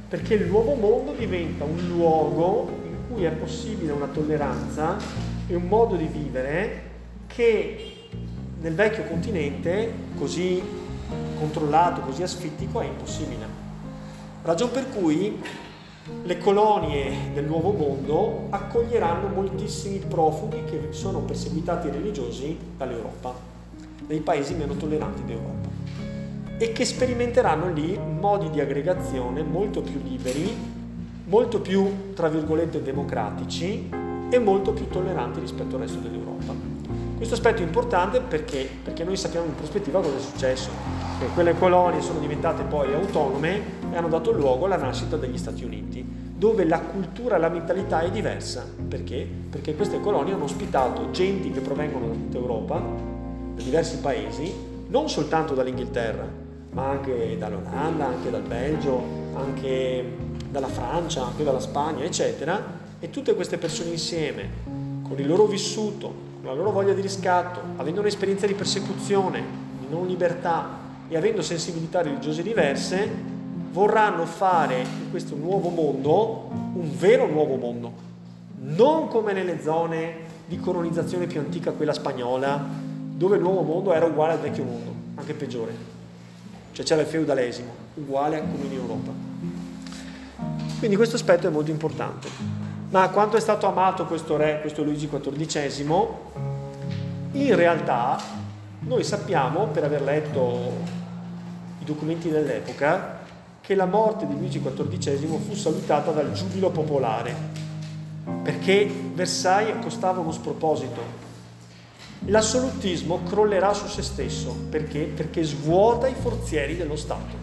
perché 0.08 0.34
il 0.34 0.46
nuovo 0.46 0.74
mondo 0.74 1.10
diventa 1.10 1.64
un 1.64 1.88
luogo 1.88 2.70
in 2.84 2.94
cui 3.08 3.24
è 3.24 3.32
possibile 3.32 3.90
una 3.90 4.06
tolleranza 4.06 4.96
e 5.48 5.56
un 5.56 5.64
modo 5.64 5.96
di 5.96 6.06
vivere 6.06 6.82
che 7.26 7.94
nel 8.60 8.74
vecchio 8.76 9.02
continente, 9.06 9.92
così 10.16 10.62
controllato, 11.36 12.02
così 12.02 12.22
asfittico, 12.22 12.80
è 12.80 12.84
impossibile. 12.84 13.46
Ragion 14.42 14.70
per 14.70 14.88
cui 14.90 15.42
le 16.22 16.38
colonie 16.38 17.32
del 17.34 17.44
nuovo 17.44 17.72
mondo 17.72 18.46
accoglieranno 18.50 19.26
moltissimi 19.34 19.98
profughi 19.98 20.62
che 20.62 20.90
sono 20.90 21.22
perseguitati 21.22 21.90
religiosi 21.90 22.56
dall'Europa, 22.76 23.34
dei 24.06 24.20
paesi 24.20 24.54
meno 24.54 24.76
tolleranti 24.76 25.24
d'Europa 25.24 25.57
e 26.58 26.72
che 26.72 26.84
sperimenteranno 26.84 27.70
lì 27.70 27.96
modi 27.96 28.50
di 28.50 28.60
aggregazione 28.60 29.42
molto 29.42 29.80
più 29.80 30.00
liberi, 30.02 30.54
molto 31.24 31.60
più, 31.60 32.12
tra 32.14 32.28
virgolette, 32.28 32.82
democratici 32.82 33.88
e 34.30 34.38
molto 34.38 34.72
più 34.72 34.88
tolleranti 34.88 35.38
rispetto 35.38 35.76
al 35.76 35.82
resto 35.82 35.98
dell'Europa. 36.00 36.52
Questo 37.16 37.34
aspetto 37.34 37.62
è 37.62 37.64
importante 37.64 38.20
perché, 38.20 38.68
perché 38.82 39.04
noi 39.04 39.16
sappiamo 39.16 39.46
in 39.46 39.54
prospettiva 39.54 40.00
cosa 40.00 40.16
è 40.16 40.20
successo, 40.20 40.70
che 41.18 41.26
quelle 41.34 41.56
colonie 41.56 42.00
sono 42.00 42.18
diventate 42.18 42.62
poi 42.64 42.92
autonome 42.92 43.60
e 43.92 43.96
hanno 43.96 44.08
dato 44.08 44.32
luogo 44.32 44.66
alla 44.66 44.76
nascita 44.76 45.16
degli 45.16 45.38
Stati 45.38 45.64
Uniti, 45.64 46.04
dove 46.04 46.64
la 46.64 46.80
cultura 46.80 47.36
la 47.36 47.48
mentalità 47.48 48.00
è 48.00 48.10
diversa. 48.10 48.64
Perché? 48.88 49.26
Perché 49.50 49.74
queste 49.74 50.00
colonie 50.00 50.34
hanno 50.34 50.44
ospitato 50.44 51.10
genti 51.10 51.50
che 51.50 51.60
provengono 51.60 52.06
da 52.06 52.14
tutta 52.14 52.36
Europa, 52.38 52.78
da 53.54 53.62
diversi 53.62 53.98
paesi, 53.98 54.52
non 54.88 55.08
soltanto 55.08 55.54
dall'Inghilterra, 55.54 56.46
ma 56.78 56.90
anche 56.90 57.36
dall'Olanda, 57.36 58.06
anche 58.06 58.30
dal 58.30 58.42
Belgio, 58.42 59.02
anche 59.34 60.16
dalla 60.48 60.68
Francia, 60.68 61.24
anche 61.26 61.42
dalla 61.42 61.58
Spagna, 61.58 62.04
eccetera, 62.04 62.62
e 63.00 63.10
tutte 63.10 63.34
queste 63.34 63.58
persone 63.58 63.90
insieme, 63.90 64.48
con 65.02 65.18
il 65.18 65.26
loro 65.26 65.46
vissuto, 65.46 66.06
con 66.40 66.44
la 66.44 66.52
loro 66.52 66.70
voglia 66.70 66.92
di 66.92 67.00
riscatto, 67.00 67.60
avendo 67.78 67.98
un'esperienza 67.98 68.46
di 68.46 68.54
persecuzione, 68.54 69.42
di 69.80 69.86
non 69.90 70.06
libertà 70.06 70.78
e 71.08 71.16
avendo 71.16 71.42
sensibilità 71.42 72.00
religiose 72.00 72.42
diverse, 72.42 73.10
vorranno 73.72 74.24
fare 74.24 74.78
in 74.78 75.10
questo 75.10 75.34
nuovo 75.34 75.70
mondo 75.70 76.48
un 76.74 76.96
vero 76.96 77.26
nuovo 77.26 77.56
mondo, 77.56 77.92
non 78.60 79.08
come 79.08 79.32
nelle 79.32 79.60
zone 79.60 80.26
di 80.46 80.60
colonizzazione 80.60 81.26
più 81.26 81.40
antica, 81.40 81.72
quella 81.72 81.92
spagnola, 81.92 82.64
dove 83.16 83.34
il 83.34 83.42
nuovo 83.42 83.62
mondo 83.62 83.92
era 83.92 84.06
uguale 84.06 84.34
al 84.34 84.38
vecchio 84.38 84.62
mondo, 84.62 84.92
anche 85.16 85.34
peggiore. 85.34 85.97
Cioè 86.72 86.84
c'era 86.84 87.00
il 87.00 87.06
feudalesimo, 87.06 87.70
uguale 87.94 88.40
come 88.40 88.64
in 88.64 88.72
Europa. 88.72 89.10
Quindi 90.78 90.96
questo 90.96 91.16
aspetto 91.16 91.46
è 91.48 91.50
molto 91.50 91.70
importante. 91.70 92.28
Ma 92.90 93.08
quanto 93.10 93.36
è 93.36 93.40
stato 93.40 93.66
amato 93.66 94.06
questo 94.06 94.36
re, 94.36 94.60
questo 94.60 94.82
Luigi 94.82 95.08
XIV, 95.08 96.06
in 97.32 97.54
realtà 97.54 98.18
noi 98.80 99.04
sappiamo, 99.04 99.66
per 99.66 99.84
aver 99.84 100.02
letto 100.02 100.72
i 101.80 101.84
documenti 101.84 102.30
dell'epoca, 102.30 103.18
che 103.60 103.74
la 103.74 103.86
morte 103.86 104.26
di 104.26 104.34
Luigi 104.34 104.62
XIV 104.62 105.38
fu 105.40 105.54
salutata 105.54 106.12
dal 106.12 106.32
giubilo 106.32 106.70
popolare, 106.70 107.34
perché 108.42 108.90
Versailles 109.14 109.82
costava 109.82 110.20
uno 110.20 110.32
sproposito. 110.32 111.26
L'assolutismo 112.26 113.22
crollerà 113.22 113.72
su 113.72 113.86
se 113.86 114.02
stesso, 114.02 114.54
perché? 114.68 115.04
Perché 115.04 115.42
svuota 115.44 116.08
i 116.08 116.14
forzieri 116.14 116.76
dello 116.76 116.96
Stato, 116.96 117.36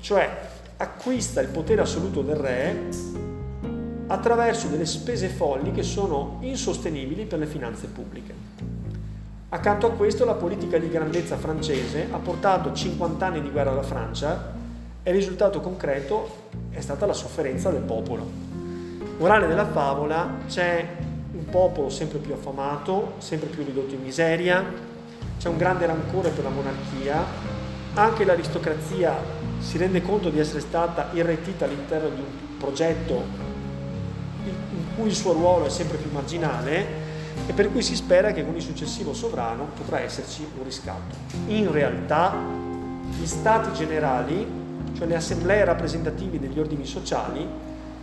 cioè 0.00 0.46
acquista 0.78 1.40
il 1.40 1.48
potere 1.48 1.82
assoluto 1.82 2.22
del 2.22 2.36
re 2.36 2.88
attraverso 4.06 4.68
delle 4.68 4.86
spese 4.86 5.28
folli 5.28 5.72
che 5.72 5.82
sono 5.82 6.38
insostenibili 6.40 7.26
per 7.26 7.38
le 7.38 7.46
finanze 7.46 7.86
pubbliche. 7.88 8.34
Accanto 9.50 9.86
a 9.86 9.92
questo 9.92 10.24
la 10.24 10.34
politica 10.34 10.78
di 10.78 10.88
grandezza 10.88 11.36
francese 11.36 12.08
ha 12.10 12.18
portato 12.18 12.72
50 12.72 13.26
anni 13.26 13.40
di 13.42 13.50
guerra 13.50 13.70
alla 13.70 13.82
Francia 13.82 14.52
e 15.02 15.10
il 15.10 15.16
risultato 15.16 15.60
concreto 15.60 16.46
è 16.70 16.80
stata 16.80 17.06
la 17.06 17.12
sofferenza 17.12 17.70
del 17.70 17.82
popolo. 17.82 18.26
Morale 19.18 19.46
della 19.46 19.66
favola, 19.66 20.36
c'è 20.46 20.86
un 21.32 21.44
popolo 21.50 21.90
sempre 21.90 22.18
più 22.18 22.32
affamato, 22.32 23.14
sempre 23.18 23.48
più 23.48 23.64
ridotto 23.64 23.94
in 23.94 24.02
miseria, 24.02 24.64
c'è 25.38 25.48
un 25.48 25.56
grande 25.56 25.86
rancore 25.86 26.30
per 26.30 26.44
la 26.44 26.50
monarchia, 26.50 27.24
anche 27.94 28.24
l'aristocrazia 28.24 29.14
si 29.58 29.78
rende 29.78 30.02
conto 30.02 30.30
di 30.30 30.38
essere 30.38 30.60
stata 30.60 31.10
irretita 31.12 31.64
all'interno 31.64 32.08
di 32.08 32.20
un 32.20 32.58
progetto 32.58 33.46
in 34.44 34.84
cui 34.96 35.08
il 35.08 35.14
suo 35.14 35.32
ruolo 35.32 35.66
è 35.66 35.70
sempre 35.70 35.96
più 35.96 36.10
marginale 36.12 37.06
e 37.46 37.52
per 37.52 37.70
cui 37.70 37.82
si 37.82 37.94
spera 37.94 38.32
che 38.32 38.44
con 38.44 38.54
il 38.54 38.62
successivo 38.62 39.12
sovrano 39.12 39.68
potrà 39.76 40.00
esserci 40.00 40.46
un 40.56 40.64
riscatto. 40.64 41.16
In 41.48 41.70
realtà 41.70 42.34
gli 43.10 43.26
stati 43.26 43.72
generali 43.72 44.66
cioè 44.98 45.06
le 45.06 45.14
assemblee 45.14 45.64
rappresentative 45.64 46.40
degli 46.40 46.58
ordini 46.58 46.84
sociali, 46.84 47.46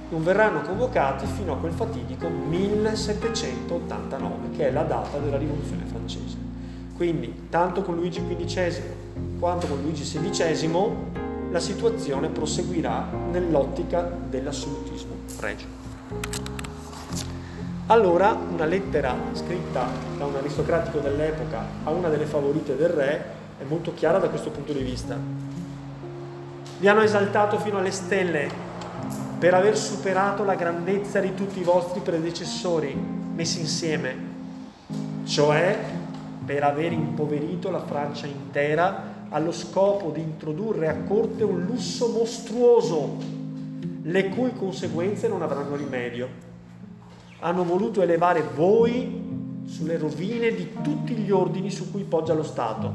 non 0.09 0.23
verranno 0.23 0.61
convocati 0.61 1.25
fino 1.25 1.53
a 1.53 1.57
quel 1.57 1.73
fatidico 1.73 2.29
1789, 2.29 4.51
che 4.55 4.67
è 4.67 4.71
la 4.71 4.83
data 4.83 5.17
della 5.17 5.37
rivoluzione 5.37 5.85
francese. 5.85 6.37
Quindi, 6.95 7.47
tanto 7.49 7.81
con 7.81 7.95
Luigi 7.95 8.21
XV 8.21 8.81
quanto 9.39 9.65
con 9.67 9.81
Luigi 9.81 10.03
XVI, 10.03 11.13
la 11.51 11.59
situazione 11.59 12.29
proseguirà 12.29 13.07
nell'ottica 13.31 14.01
dell'assolutismo 14.01 15.15
regio. 15.39 15.67
Allora, 17.87 18.35
una 18.51 18.65
lettera 18.65 19.15
scritta 19.33 19.87
da 20.17 20.25
un 20.25 20.35
aristocratico 20.35 20.97
dell'epoca 20.99 21.63
a 21.83 21.91
una 21.91 22.09
delle 22.09 22.25
favorite 22.25 22.75
del 22.75 22.89
re 22.89 23.33
è 23.57 23.63
molto 23.67 23.93
chiara 23.93 24.17
da 24.17 24.27
questo 24.29 24.49
punto 24.49 24.73
di 24.73 24.81
vista 24.81 25.45
vi 26.77 26.89
hanno 26.89 27.01
esaltato 27.01 27.57
fino 27.57 27.77
alle 27.77 27.91
stelle 27.91 28.64
per 29.45 29.53
aver 29.53 29.77
superato 29.77 30.43
la 30.43 30.55
grandezza 30.55 31.19
di 31.19 31.35
tutti 31.35 31.59
i 31.59 31.63
vostri 31.63 31.99
predecessori 31.99 32.95
messi 32.95 33.59
insieme, 33.59 34.15
cioè 35.23 35.77
per 36.43 36.63
aver 36.63 36.91
impoverito 36.91 37.69
la 37.69 37.85
Francia 37.85 38.25
intera 38.25 39.27
allo 39.29 39.51
scopo 39.51 40.09
di 40.09 40.21
introdurre 40.21 40.87
a 40.87 40.95
corte 41.03 41.43
un 41.43 41.63
lusso 41.63 42.07
mostruoso, 42.07 43.17
le 44.01 44.29
cui 44.29 44.51
conseguenze 44.55 45.27
non 45.27 45.43
avranno 45.43 45.75
rimedio. 45.75 46.27
Hanno 47.41 47.63
voluto 47.63 48.01
elevare 48.01 48.41
voi 48.55 49.61
sulle 49.67 49.99
rovine 49.99 50.55
di 50.55 50.71
tutti 50.81 51.13
gli 51.13 51.29
ordini 51.29 51.69
su 51.69 51.91
cui 51.91 52.01
poggia 52.01 52.33
lo 52.33 52.41
Stato, 52.41 52.91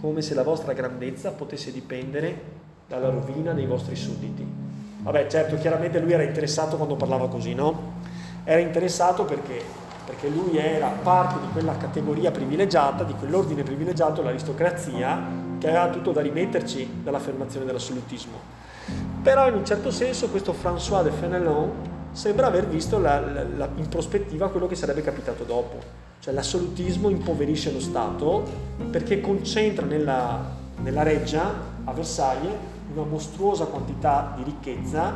come 0.00 0.22
se 0.22 0.34
la 0.34 0.44
vostra 0.44 0.72
grandezza 0.72 1.32
potesse 1.32 1.72
dipendere 1.72 2.42
dalla 2.86 3.10
rovina 3.10 3.52
dei 3.52 3.66
vostri 3.66 3.96
sudditi. 3.96 4.63
Vabbè, 5.04 5.26
certo, 5.26 5.56
chiaramente 5.56 5.98
lui 5.98 6.12
era 6.12 6.22
interessato 6.22 6.76
quando 6.76 6.96
parlava 6.96 7.28
così, 7.28 7.52
no? 7.52 7.92
Era 8.42 8.58
interessato 8.58 9.26
perché, 9.26 9.60
perché 10.06 10.28
lui 10.28 10.56
era 10.56 10.86
parte 10.86 11.40
di 11.40 11.52
quella 11.52 11.76
categoria 11.76 12.30
privilegiata, 12.30 13.04
di 13.04 13.12
quell'ordine 13.12 13.62
privilegiato, 13.62 14.22
l'aristocrazia, 14.22 15.22
che 15.58 15.68
aveva 15.68 15.90
tutto 15.90 16.12
da 16.12 16.22
rimetterci 16.22 17.02
dall'affermazione 17.02 17.66
dell'assolutismo. 17.66 18.38
Però 19.22 19.46
in 19.46 19.56
un 19.56 19.66
certo 19.66 19.90
senso 19.90 20.30
questo 20.30 20.54
François 20.54 21.02
de 21.02 21.10
Fenelon 21.10 21.70
sembra 22.12 22.46
aver 22.46 22.66
visto 22.66 22.98
la, 22.98 23.20
la, 23.20 23.44
la, 23.56 23.68
in 23.74 23.88
prospettiva 23.90 24.48
quello 24.48 24.66
che 24.66 24.74
sarebbe 24.74 25.02
capitato 25.02 25.44
dopo. 25.44 25.76
Cioè 26.18 26.32
l'assolutismo 26.32 27.10
impoverisce 27.10 27.70
lo 27.70 27.80
Stato 27.80 28.42
perché 28.90 29.20
concentra 29.20 29.84
nella, 29.84 30.42
nella 30.82 31.02
reggia 31.02 31.52
a 31.84 31.92
Versailles 31.92 32.72
una 32.94 33.08
mostruosa 33.08 33.64
quantità 33.66 34.34
di 34.36 34.42
ricchezza 34.44 35.14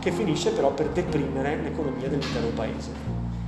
che 0.00 0.10
finisce 0.12 0.50
però 0.50 0.72
per 0.72 0.88
deprimere 0.88 1.56
l'economia 1.56 2.08
dell'intero 2.08 2.48
paese. 2.54 2.90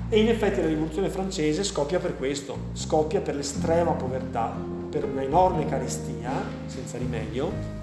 E 0.09 0.21
in 0.21 0.29
effetti 0.29 0.61
la 0.61 0.66
rivoluzione 0.66 1.09
francese 1.09 1.62
scoppia 1.62 2.01
per 2.01 2.16
questo, 2.16 2.57
scoppia 2.73 3.21
per 3.21 3.37
l'estrema 3.37 3.93
povertà, 3.93 4.53
per 4.90 5.05
un'enorme 5.05 5.66
carestia 5.66 6.33
senza 6.66 6.99
rimedio 6.99 7.79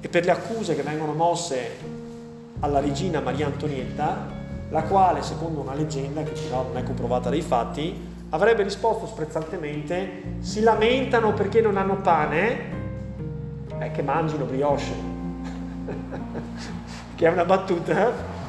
e 0.00 0.08
per 0.08 0.24
le 0.24 0.30
accuse 0.30 0.76
che 0.76 0.82
vengono 0.82 1.12
mosse 1.12 2.00
alla 2.60 2.78
regina 2.78 3.20
Maria 3.20 3.46
Antonietta, 3.46 4.40
la 4.70 4.82
quale, 4.84 5.22
secondo 5.22 5.60
una 5.60 5.74
leggenda 5.74 6.22
che 6.22 6.30
però 6.30 6.62
non 6.62 6.76
è 6.76 6.84
comprovata 6.84 7.28
dai 7.28 7.42
fatti, 7.42 8.10
avrebbe 8.30 8.62
risposto 8.62 9.06
sprezzantemente: 9.06 10.36
si 10.38 10.60
lamentano 10.60 11.32
perché 11.34 11.60
non 11.60 11.76
hanno 11.76 11.96
pane 11.96 12.81
eh, 13.78 13.90
che 13.90 14.02
mangino 14.02 14.44
brioche, 14.44 14.94
che 17.14 17.26
è 17.26 17.30
una 17.30 17.44
battuta 17.44 18.40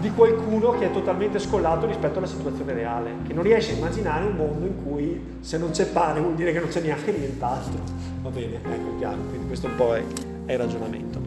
di 0.00 0.10
qualcuno 0.12 0.70
che 0.78 0.86
è 0.86 0.90
totalmente 0.92 1.38
scollato 1.38 1.86
rispetto 1.86 2.18
alla 2.18 2.26
situazione 2.26 2.72
reale, 2.72 3.10
che 3.26 3.32
non 3.32 3.42
riesce 3.42 3.72
a 3.72 3.76
immaginare 3.76 4.26
un 4.26 4.36
mondo 4.36 4.66
in 4.66 4.84
cui 4.84 5.38
se 5.40 5.58
non 5.58 5.70
c'è 5.70 5.86
pane 5.86 6.20
vuol 6.20 6.34
dire 6.34 6.52
che 6.52 6.60
non 6.60 6.68
c'è 6.68 6.80
neanche 6.80 7.10
nient'altro. 7.12 7.80
Va 8.22 8.30
bene, 8.30 8.56
ecco 8.56 8.96
chiaro, 8.98 9.18
quindi 9.28 9.46
questo 9.46 9.66
un 9.66 9.74
po' 9.74 9.94
è, 9.94 10.04
è 10.44 10.52
il 10.52 10.58
ragionamento. 10.58 11.20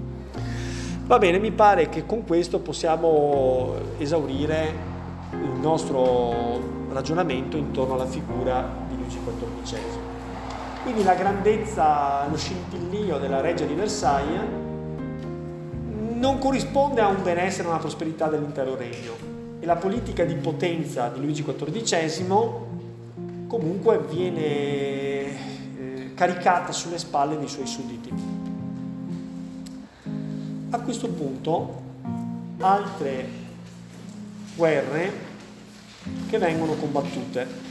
Va 1.05 1.17
bene, 1.17 1.39
mi 1.39 1.51
pare 1.51 1.89
che 1.89 2.05
con 2.05 2.25
questo 2.25 2.59
possiamo 2.59 3.73
esaurire 3.97 4.89
il 5.33 5.59
nostro 5.59 6.87
ragionamento 6.91 7.57
intorno 7.57 7.95
alla 7.95 8.05
figura 8.05 8.65
di 8.87 8.95
Luigi 8.95 9.19
XIV. 9.19 9.77
Quindi 10.83 11.03
la 11.03 11.13
grandezza, 11.13 12.27
lo 12.27 12.35
scintillio 12.35 13.19
della 13.19 13.39
reggia 13.39 13.65
di 13.65 13.75
Versailles 13.75 14.41
non 16.15 16.39
corrisponde 16.39 17.01
a 17.01 17.07
un 17.07 17.21
benessere 17.21 17.67
a 17.67 17.71
una 17.71 17.79
prosperità 17.79 18.27
dell'intero 18.27 18.75
regno 18.75 19.13
e 19.59 19.65
la 19.65 19.75
politica 19.75 20.23
di 20.23 20.33
potenza 20.35 21.09
di 21.09 21.19
Luigi 21.19 21.43
XIV 21.43 22.51
comunque 23.47 23.99
viene 23.99 24.41
eh, 24.41 26.11
caricata 26.15 26.71
sulle 26.71 26.97
spalle 26.97 27.37
dei 27.37 27.47
suoi 27.47 27.67
sudditi. 27.67 28.11
A 30.71 30.79
questo 30.79 31.09
punto 31.09 31.81
altre 32.59 33.29
guerre 34.55 35.11
che 36.27 36.37
vengono 36.39 36.73
combattute 36.73 37.70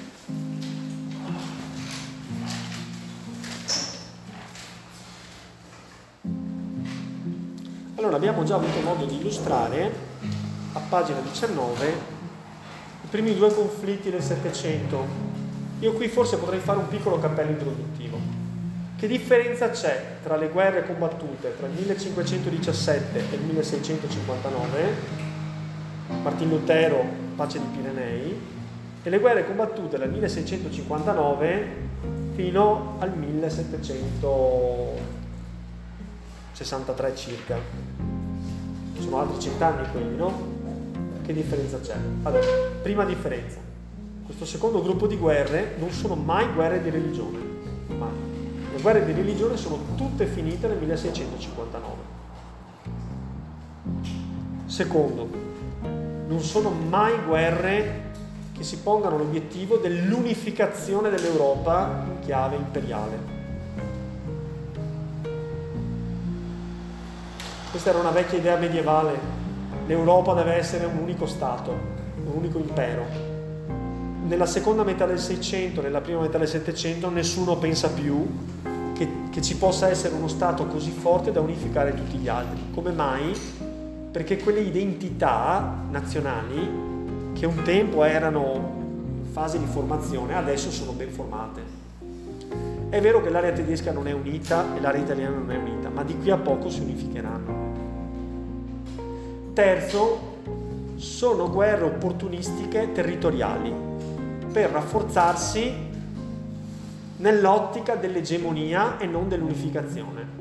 Allora 8.11 8.27
abbiamo 8.27 8.45
già 8.45 8.57
avuto 8.57 8.81
modo 8.81 9.05
di 9.05 9.19
illustrare 9.19 9.89
a 10.73 10.81
pagina 10.81 11.21
19 11.21 11.93
i 13.05 13.07
primi 13.09 13.37
due 13.37 13.55
conflitti 13.55 14.11
del 14.11 14.21
Settecento. 14.21 15.07
Io 15.79 15.93
qui 15.93 16.09
forse 16.09 16.37
potrei 16.37 16.59
fare 16.59 16.81
un 16.81 16.89
piccolo 16.89 17.21
cappello 17.21 17.53
introduttivo. 17.53 18.19
Che 18.97 19.07
differenza 19.07 19.71
c'è 19.71 20.17
tra 20.25 20.35
le 20.35 20.49
guerre 20.49 20.85
combattute 20.85 21.55
tra 21.57 21.69
il 21.69 21.73
1517 21.75 23.19
e 23.31 23.35
il 23.37 23.43
1659, 23.43 24.95
Martin 26.21 26.49
Lutero, 26.49 27.05
pace 27.37 27.61
di 27.61 27.67
Pirenei, 27.77 28.41
e 29.05 29.09
le 29.09 29.19
guerre 29.21 29.47
combattute 29.47 29.99
dal 29.99 30.11
1659 30.11 31.69
fino 32.35 32.97
al 32.99 33.17
1700 33.17 35.20
63 36.65 37.17
circa. 37.17 37.57
Sono 38.99 39.19
altri 39.19 39.41
cent'anni 39.41 39.91
quelli, 39.91 40.15
no? 40.15 40.59
Che 41.25 41.33
differenza 41.33 41.81
c'è? 41.81 41.97
Allora, 42.23 42.45
prima 42.83 43.07
differenza. 43.07 43.59
questo 44.27 44.45
secondo 44.45 44.83
gruppo 44.83 45.07
di 45.07 45.17
guerre 45.17 45.77
non 45.79 45.91
sono 45.91 46.17
mai 46.17 46.53
guerre 46.53 46.83
di 46.83 46.91
religione, 46.91 47.39
mai. 47.97 48.11
Le 48.75 48.81
guerre 48.83 49.07
di 49.07 49.13
religione 49.13 49.57
sono 49.57 49.79
tutte 49.97 50.27
finite 50.27 50.69
nel 50.69 50.77
1659. 50.77 51.97
Secondo, 54.67 55.29
non 56.27 56.41
sono 56.41 56.69
mai 56.69 57.25
guerre 57.25 58.09
che 58.53 58.65
si 58.65 58.77
pongano 58.81 59.17
l'obiettivo 59.17 59.79
dell'unificazione 59.79 61.09
dell'Europa 61.09 62.05
in 62.07 62.21
chiave 62.21 62.57
imperiale. 62.57 63.40
Questa 67.71 67.91
era 67.91 68.01
una 68.01 68.11
vecchia 68.11 68.37
idea 68.37 68.57
medievale. 68.57 69.17
L'Europa 69.87 70.35
deve 70.35 70.55
essere 70.55 70.87
un 70.87 70.99
unico 70.99 71.25
Stato, 71.27 71.71
un 71.71 72.33
unico 72.35 72.59
impero. 72.59 73.05
Nella 74.27 74.47
seconda 74.47 74.83
metà 74.83 75.07
del 75.07 75.21
Seicento, 75.21 75.81
nella 75.81 76.01
prima 76.01 76.19
metà 76.21 76.37
del 76.37 76.49
Settecento, 76.49 77.09
nessuno 77.11 77.59
pensa 77.59 77.89
più 77.91 78.27
che, 78.93 79.09
che 79.31 79.41
ci 79.41 79.57
possa 79.57 79.89
essere 79.89 80.17
uno 80.17 80.27
Stato 80.27 80.67
così 80.67 80.91
forte 80.91 81.31
da 81.31 81.41
unificare 81.41 81.95
tutti 81.95 82.17
gli 82.17 82.27
altri. 82.27 82.61
Come 82.75 82.91
mai? 82.91 83.39
Perché 84.11 84.39
quelle 84.39 84.63
identità 84.63 85.73
nazionali, 85.91 87.33
che 87.35 87.47
un 87.47 87.63
tempo 87.63 88.03
erano 88.03 88.79
in 89.23 89.31
fase 89.31 89.61
di 89.61 89.67
formazione, 89.67 90.35
adesso 90.35 90.73
sono 90.73 90.91
ben 90.91 91.11
formate. 91.11 91.80
È 92.91 93.01
vero 93.01 93.23
che 93.23 93.31
l'area 93.31 93.53
tedesca 93.53 93.93
non 93.93 94.09
è 94.09 94.13
unita 94.13 94.75
e 94.75 94.81
l'area 94.81 95.01
italiana 95.01 95.37
non 95.37 95.49
è 95.53 95.57
unita, 95.57 95.89
ma 95.91 96.03
di 96.03 96.19
qui 96.19 96.29
a 96.31 96.37
poco 96.37 96.69
si 96.69 96.81
unificheranno. 96.81 97.69
Terzo, 99.53 100.19
sono 100.97 101.49
guerre 101.49 101.85
opportunistiche 101.85 102.91
territoriali 102.93 103.73
per 104.53 104.71
rafforzarsi 104.71 105.73
nell'ottica 107.19 107.95
dell'egemonia 107.95 108.99
e 108.99 109.07
non 109.07 109.29
dell'unificazione. 109.29 110.39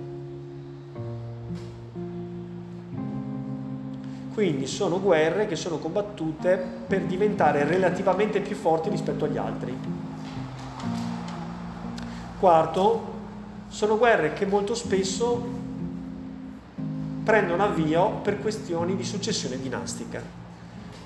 Quindi 4.33 4.65
sono 4.65 4.99
guerre 4.99 5.45
che 5.45 5.55
sono 5.55 5.77
combattute 5.77 6.59
per 6.87 7.01
diventare 7.01 7.63
relativamente 7.63 8.39
più 8.39 8.55
forti 8.55 8.89
rispetto 8.89 9.25
agli 9.25 9.37
altri. 9.37 9.98
Quarto, 12.39 13.17
sono 13.67 13.97
guerre 13.97 14.31
che 14.31 14.45
molto 14.45 14.73
spesso 14.73 15.57
prendono 17.21 17.63
avvio 17.65 18.11
per 18.23 18.39
questioni 18.39 18.95
di 18.95 19.03
successione 19.03 19.59
dinastica. 19.59 20.21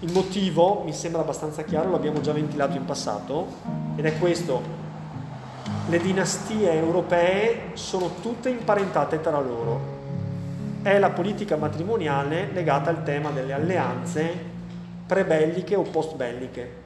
Il 0.02 0.12
motivo 0.12 0.84
mi 0.86 0.94
sembra 0.94 1.22
abbastanza 1.22 1.64
chiaro, 1.64 1.90
l'abbiamo 1.90 2.22
già 2.22 2.34
ventilato 2.34 2.78
in 2.78 2.86
passato, 2.86 3.48
ed 3.96 4.06
è 4.06 4.20
questo. 4.20 4.62
Le 5.88 6.00
dinastie 6.00 6.72
europee 6.72 7.72
sono 7.74 8.12
tutte 8.22 8.50
imparentate 8.50 9.20
tra 9.20 9.40
loro. 9.40 9.80
È 10.84 11.00
la 11.00 11.10
politica 11.10 11.56
matrimoniale 11.56 12.52
legata 12.54 12.92
al 12.92 13.02
tema 13.02 13.32
delle 13.32 13.54
alleanze 13.54 14.32
prebelliche 15.08 15.76
o 15.76 15.82
postbelliche. 15.82 16.82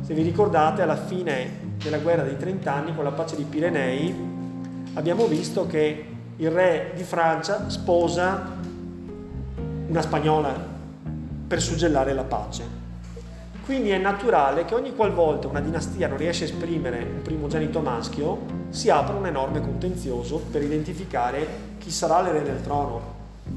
Se 0.00 0.14
vi 0.14 0.22
ricordate, 0.22 0.80
alla 0.80 0.96
fine 0.96 1.63
della 1.84 1.98
guerra 1.98 2.22
dei 2.22 2.38
trent'anni, 2.38 2.94
con 2.94 3.04
la 3.04 3.12
pace 3.12 3.36
di 3.36 3.44
Pirenei, 3.44 4.14
abbiamo 4.94 5.26
visto 5.26 5.66
che 5.66 6.06
il 6.36 6.50
re 6.50 6.92
di 6.96 7.04
Francia 7.04 7.68
sposa 7.68 8.52
una 9.86 10.00
spagnola 10.00 10.72
per 11.46 11.60
suggellare 11.60 12.14
la 12.14 12.24
pace. 12.24 12.82
Quindi 13.66 13.90
è 13.90 13.98
naturale 13.98 14.64
che 14.64 14.74
ogni 14.74 14.94
qualvolta 14.94 15.46
una 15.46 15.60
dinastia 15.60 16.08
non 16.08 16.16
riesce 16.16 16.44
a 16.44 16.46
esprimere 16.46 16.98
un 17.02 17.22
primogenito 17.22 17.80
maschio, 17.80 18.62
si 18.70 18.88
apra 18.88 19.14
un 19.14 19.26
enorme 19.26 19.60
contenzioso 19.60 20.38
per 20.50 20.62
identificare 20.62 21.46
chi 21.78 21.90
sarà 21.90 22.22
l'erede 22.22 22.52
del 22.52 22.62
trono. 22.62 23.12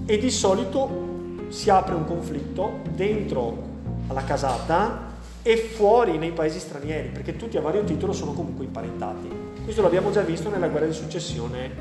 E 0.05 0.17
di 0.17 0.29
solito 0.29 1.45
si 1.47 1.69
apre 1.69 1.95
un 1.95 2.05
conflitto 2.05 2.79
dentro 2.93 3.63
alla 4.07 4.23
casata 4.23 5.06
e 5.47 5.55
fuori 5.55 6.17
nei 6.17 6.33
paesi 6.33 6.59
stranieri, 6.59 7.07
perché 7.07 7.37
tutti 7.37 7.55
a 7.55 7.61
vario 7.61 7.85
titolo 7.85 8.11
sono 8.11 8.33
comunque 8.33 8.65
imparentati. 8.65 9.31
Questo 9.63 9.81
l'abbiamo 9.81 10.11
già 10.11 10.19
visto 10.19 10.49
nella 10.49 10.67
guerra 10.67 10.87
di 10.87 10.91
successione 10.91 11.71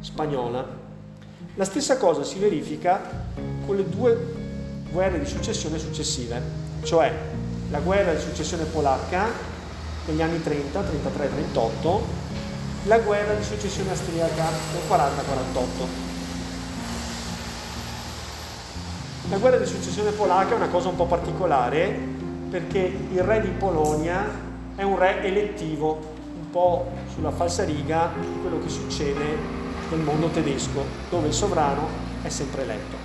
spagnola. 0.00 0.62
La 1.54 1.64
stessa 1.64 1.96
cosa 1.96 2.22
si 2.22 2.38
verifica 2.38 3.00
con 3.64 3.76
le 3.76 3.88
due 3.88 4.34
guerre 4.90 5.18
di 5.18 5.24
successione 5.24 5.78
successive, 5.78 6.38
cioè 6.82 7.10
la 7.70 7.78
guerra 7.80 8.12
di 8.12 8.20
successione 8.20 8.64
polacca 8.64 9.28
negli 10.04 10.20
anni 10.20 10.42
30, 10.42 10.78
33-38, 10.78 12.00
la 12.88 12.98
guerra 12.98 13.32
di 13.32 13.42
successione 13.42 13.88
austriaca 13.88 14.44
nel 14.44 14.82
40-48. 14.86 16.06
La 19.30 19.38
guerra 19.38 19.56
di 19.56 19.66
successione 19.66 20.10
polacca 20.10 20.52
è 20.52 20.56
una 20.56 20.68
cosa 20.68 20.88
un 20.88 20.96
po' 20.96 21.06
particolare 21.06 22.17
perché 22.50 22.78
il 23.10 23.22
re 23.22 23.40
di 23.40 23.48
Polonia 23.48 24.24
è 24.74 24.82
un 24.82 24.98
re 24.98 25.22
elettivo, 25.22 25.98
un 26.38 26.50
po' 26.50 26.86
sulla 27.12 27.30
falsariga 27.30 28.12
di 28.18 28.40
quello 28.40 28.58
che 28.60 28.68
succede 28.68 29.36
nel 29.90 30.00
mondo 30.00 30.28
tedesco, 30.28 30.84
dove 31.10 31.28
il 31.28 31.32
sovrano 31.32 31.86
è 32.22 32.28
sempre 32.28 32.62
eletto. 32.62 32.96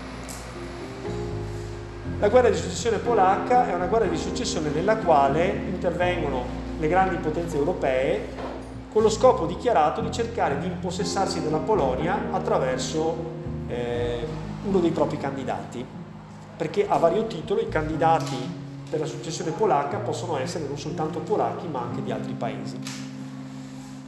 La 2.20 2.30
guerra 2.30 2.50
di 2.50 2.56
successione 2.56 3.00
polacca 3.00 3.68
è 3.70 3.74
una 3.74 3.88
guerra 3.88 4.06
di 4.06 4.16
successione 4.16 4.70
nella 4.70 4.96
quale 4.98 5.46
intervengono 5.68 6.62
le 6.80 6.88
grandi 6.88 7.18
potenze 7.18 7.58
europee 7.58 8.52
con 8.94 9.02
lo 9.02 9.10
scopo 9.10 9.46
dichiarato 9.46 10.02
di 10.02 10.12
cercare 10.12 10.60
di 10.60 10.68
impossessarsi 10.68 11.42
della 11.42 11.58
Polonia 11.58 12.28
attraverso 12.32 13.16
eh, 13.68 14.26
uno 14.64 14.80
dei 14.80 14.92
propri 14.92 15.18
candidati, 15.18 15.84
perché 16.56 16.88
a 16.88 16.98
vario 16.98 17.26
titolo 17.26 17.60
i 17.60 17.68
candidati 17.68 18.62
la 18.98 19.06
successione 19.06 19.52
polacca 19.52 19.98
possono 19.98 20.38
essere 20.38 20.66
non 20.68 20.78
soltanto 20.78 21.20
polacchi 21.20 21.68
ma 21.68 21.82
anche 21.82 22.04
di 22.04 22.12
altri 22.12 22.34
paesi. 22.34 22.80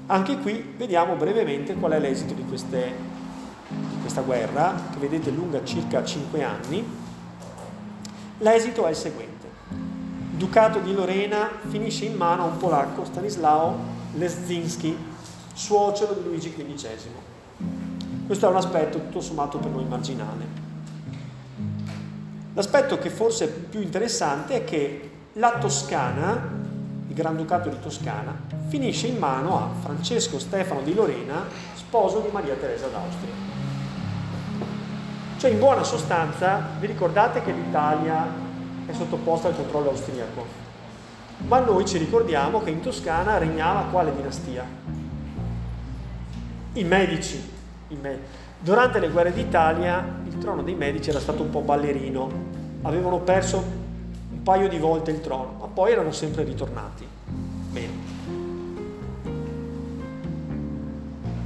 Anche 0.07 0.37
qui 0.37 0.73
vediamo 0.77 1.15
brevemente 1.15 1.73
qual 1.73 1.93
è 1.93 1.99
l'esito 1.99 2.33
di, 2.33 2.45
queste, 2.45 2.93
di 3.67 3.99
questa 4.01 4.21
guerra, 4.21 4.75
che 4.91 4.99
vedete 4.99 5.31
lunga 5.31 5.63
circa 5.63 6.03
5 6.03 6.43
anni. 6.43 6.85
L'esito 8.37 8.85
è 8.85 8.89
il 8.89 8.95
seguente. 8.95 9.47
Il 9.69 10.37
Ducato 10.37 10.79
di 10.79 10.93
Lorena 10.93 11.49
finisce 11.67 12.05
in 12.05 12.15
mano 12.15 12.43
a 12.43 12.45
un 12.45 12.57
polacco, 12.57 13.03
Stanislao 13.05 13.93
Leszczynski, 14.13 14.95
suocero 15.53 16.13
di 16.13 16.23
Luigi 16.23 16.53
XV. 16.53 17.07
Questo 18.25 18.47
è 18.47 18.49
un 18.49 18.55
aspetto 18.55 18.99
tutto 18.99 19.21
sommato 19.21 19.57
per 19.57 19.71
noi 19.71 19.85
marginale. 19.85 20.64
L'aspetto 22.55 22.97
che 22.97 23.09
forse 23.09 23.45
è 23.45 23.47
più 23.49 23.81
interessante 23.81 24.55
è 24.55 24.63
che 24.63 25.09
la 25.33 25.57
Toscana, 25.59 26.51
il 27.05 27.13
Granducato 27.13 27.67
di 27.67 27.77
Toscana, 27.81 28.33
finisce 28.67 29.07
in 29.07 29.17
mano 29.17 29.57
a 29.57 29.69
Francesco 29.81 30.39
Stefano 30.39 30.79
di 30.79 30.93
Lorena, 30.93 31.43
sposo 31.73 32.21
di 32.21 32.29
Maria 32.31 32.55
Teresa 32.55 32.87
d'Austria. 32.87 33.33
Cioè 35.37 35.51
in 35.51 35.59
buona 35.59 35.83
sostanza 35.83 36.69
vi 36.79 36.87
ricordate 36.87 37.43
che 37.43 37.51
l'Italia 37.51 38.25
è 38.85 38.93
sottoposta 38.93 39.49
al 39.49 39.57
controllo 39.57 39.89
austriaco, 39.89 40.45
ma 41.47 41.59
noi 41.59 41.85
ci 41.85 41.97
ricordiamo 41.97 42.63
che 42.63 42.69
in 42.69 42.79
Toscana 42.79 43.37
regnava 43.37 43.89
quale 43.91 44.15
dinastia? 44.15 44.65
I 46.71 46.83
Medici. 46.85 47.51
I 47.89 47.97
Medici. 48.01 48.43
Durante 48.59 48.99
le 48.99 49.09
guerre 49.09 49.33
d'Italia 49.33 50.23
il 50.35 50.41
trono 50.41 50.63
dei 50.63 50.75
Medici 50.75 51.09
era 51.09 51.19
stato 51.19 51.41
un 51.41 51.49
po' 51.49 51.61
ballerino, 51.61 52.29
avevano 52.81 53.19
perso 53.19 53.63
un 54.31 54.43
paio 54.43 54.67
di 54.67 54.77
volte 54.77 55.11
il 55.11 55.21
trono, 55.21 55.55
ma 55.59 55.67
poi 55.67 55.93
erano 55.93 56.11
sempre 56.11 56.43
ritornati. 56.43 57.07
Bene. 57.71 58.13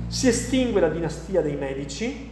Si 0.08 0.28
estingue 0.28 0.82
la 0.82 0.90
dinastia 0.90 1.42
dei 1.42 1.56
Medici 1.56 2.32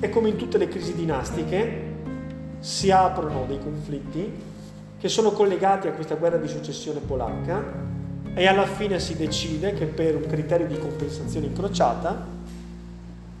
e 0.00 0.08
come 0.08 0.30
in 0.30 0.36
tutte 0.36 0.56
le 0.56 0.68
crisi 0.68 0.94
dinastiche 0.94 1.96
si 2.60 2.90
aprono 2.90 3.44
dei 3.46 3.58
conflitti 3.58 4.32
che 4.98 5.08
sono 5.08 5.30
collegati 5.32 5.88
a 5.88 5.92
questa 5.92 6.14
guerra 6.14 6.38
di 6.38 6.48
successione 6.48 7.00
polacca 7.00 7.62
e 8.34 8.46
alla 8.46 8.66
fine 8.66 8.98
si 8.98 9.14
decide 9.14 9.74
che 9.74 9.84
per 9.84 10.16
un 10.16 10.26
criterio 10.26 10.66
di 10.66 10.78
compensazione 10.78 11.46
incrociata 11.46 12.36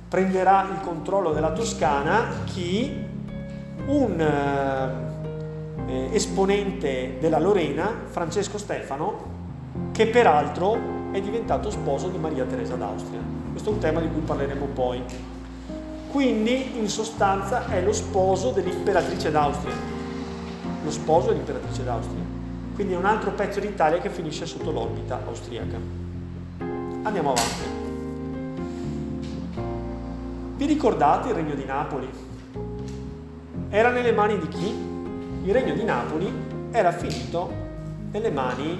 prenderà 0.08 0.66
il 0.70 0.80
controllo 0.80 1.32
della 1.32 1.52
Toscana 1.52 2.42
chi 2.44 3.04
un 3.86 4.20
eh, 5.86 6.08
esponente 6.12 7.16
della 7.20 7.38
Lorena, 7.38 7.92
Francesco 8.06 8.58
Stefano, 8.58 9.36
che 9.92 10.06
peraltro 10.06 10.96
è 11.12 11.20
diventato 11.20 11.70
sposo 11.70 12.08
di 12.08 12.18
Maria 12.18 12.44
Teresa 12.44 12.74
d'Austria. 12.74 13.20
Questo 13.50 13.70
è 13.70 13.72
un 13.72 13.78
tema 13.78 14.00
di 14.00 14.08
cui 14.08 14.20
parleremo 14.20 14.66
poi. 14.66 15.02
Quindi, 16.10 16.78
in 16.78 16.88
sostanza, 16.88 17.66
è 17.68 17.82
lo 17.82 17.92
sposo 17.92 18.50
dell'imperatrice 18.50 19.30
d'Austria. 19.30 19.74
Lo 20.84 20.90
sposo 20.90 21.28
dell'imperatrice 21.28 21.84
d'Austria. 21.84 22.22
Quindi 22.74 22.94
è 22.94 22.96
un 22.96 23.06
altro 23.06 23.32
pezzo 23.32 23.60
d'Italia 23.60 23.98
che 23.98 24.08
finisce 24.08 24.46
sotto 24.46 24.70
l'orbita 24.70 25.20
austriaca. 25.26 25.76
Andiamo 27.02 27.30
avanti. 27.32 27.77
Vi 30.58 30.66
ricordate 30.66 31.28
il 31.28 31.36
regno 31.36 31.54
di 31.54 31.64
Napoli? 31.64 32.10
Era 33.68 33.90
nelle 33.90 34.10
mani 34.10 34.40
di 34.40 34.48
chi? 34.48 34.66
Il 35.44 35.52
regno 35.52 35.72
di 35.72 35.84
Napoli 35.84 36.28
era 36.72 36.90
finito 36.90 37.48
nelle 38.10 38.32
mani 38.32 38.76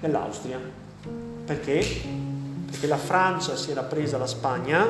dell'Austria. 0.00 0.58
Perché? 1.44 1.86
Perché 2.68 2.88
la 2.88 2.96
Francia 2.96 3.54
si 3.54 3.70
era 3.70 3.82
presa 3.82 4.18
la 4.18 4.26
Spagna 4.26 4.88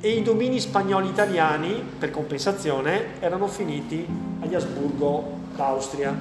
e 0.00 0.08
i 0.08 0.22
domini 0.22 0.60
spagnoli 0.60 1.10
italiani, 1.10 1.84
per 1.98 2.10
compensazione, 2.10 3.20
erano 3.20 3.48
finiti 3.48 4.06
agli 4.40 4.54
Asburgo 4.54 5.40
d'Austria. 5.54 6.16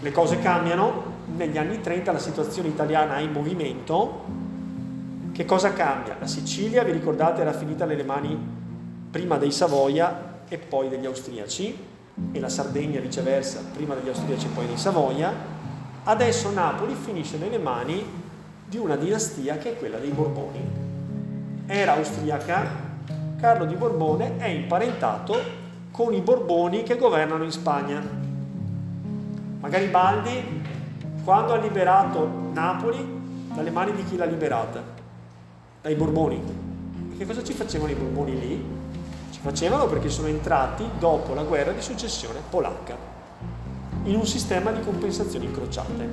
Le 0.00 0.10
cose 0.10 0.38
cambiano, 0.38 1.02
negli 1.36 1.58
anni 1.58 1.82
30 1.82 2.12
la 2.12 2.18
situazione 2.18 2.68
italiana 2.68 3.16
è 3.16 3.20
in 3.20 3.32
movimento. 3.32 4.40
Che 5.42 5.48
cosa 5.48 5.72
cambia? 5.72 6.14
La 6.20 6.28
Sicilia, 6.28 6.84
vi 6.84 6.92
ricordate, 6.92 7.40
era 7.40 7.52
finita 7.52 7.84
nelle 7.84 8.04
mani 8.04 8.38
prima 9.10 9.38
dei 9.38 9.50
Savoia 9.50 10.44
e 10.46 10.56
poi 10.56 10.88
degli 10.88 11.04
austriaci, 11.04 11.76
e 12.30 12.38
la 12.38 12.48
Sardegna 12.48 13.00
viceversa, 13.00 13.60
prima 13.74 13.96
degli 13.96 14.06
austriaci 14.06 14.46
e 14.46 14.50
poi 14.50 14.66
dei 14.68 14.76
Savoia. 14.76 15.34
Adesso 16.04 16.52
Napoli 16.52 16.94
finisce 16.94 17.38
nelle 17.38 17.58
mani 17.58 18.04
di 18.64 18.78
una 18.78 18.94
dinastia 18.94 19.58
che 19.58 19.72
è 19.72 19.78
quella 19.78 19.98
dei 19.98 20.10
Borboni 20.10 20.60
era 21.66 21.96
austriaca, 21.96 22.64
Carlo 23.36 23.64
di 23.64 23.74
Borbone 23.74 24.36
è 24.36 24.46
imparentato 24.46 25.36
con 25.90 26.14
i 26.14 26.20
Borboni 26.20 26.84
che 26.84 26.96
governano 26.96 27.42
in 27.42 27.50
Spagna. 27.50 28.00
Ma 29.58 29.68
Garibaldi, 29.68 30.62
quando 31.24 31.52
ha 31.52 31.56
liberato 31.56 32.30
Napoli, 32.52 33.04
dalle 33.52 33.70
mani 33.70 33.92
di 33.92 34.04
chi 34.04 34.16
l'ha 34.16 34.24
liberata? 34.24 34.91
Dai 35.82 35.96
Borboni. 35.96 36.40
Che 37.18 37.26
cosa 37.26 37.42
ci 37.42 37.52
facevano 37.54 37.90
i 37.90 37.96
Borboni 37.96 38.38
lì? 38.38 38.64
Ci 39.32 39.40
facevano 39.40 39.88
perché 39.88 40.10
sono 40.10 40.28
entrati 40.28 40.88
dopo 40.96 41.34
la 41.34 41.42
guerra 41.42 41.72
di 41.72 41.82
successione 41.82 42.38
polacca, 42.48 42.96
in 44.04 44.14
un 44.14 44.24
sistema 44.24 44.70
di 44.70 44.80
compensazioni 44.80 45.46
incrociate. 45.46 46.08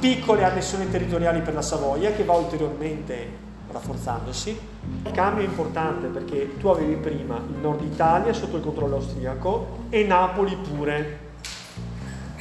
Piccole 0.00 0.44
annessioni 0.44 0.88
territoriali 0.88 1.42
per 1.42 1.52
la 1.52 1.60
Savoia 1.60 2.12
che 2.12 2.24
va 2.24 2.32
ulteriormente 2.32 3.28
rafforzandosi. 3.70 4.58
Il 5.04 5.10
cambio 5.10 5.44
è 5.44 5.46
importante 5.46 6.06
perché 6.06 6.56
tu 6.56 6.68
avevi 6.68 6.94
prima 6.94 7.36
il 7.36 7.60
nord 7.60 7.82
Italia 7.82 8.32
sotto 8.32 8.56
il 8.56 8.62
controllo 8.62 8.94
austriaco 8.94 9.88
e 9.90 10.04
Napoli 10.04 10.56
pure. 10.56 11.28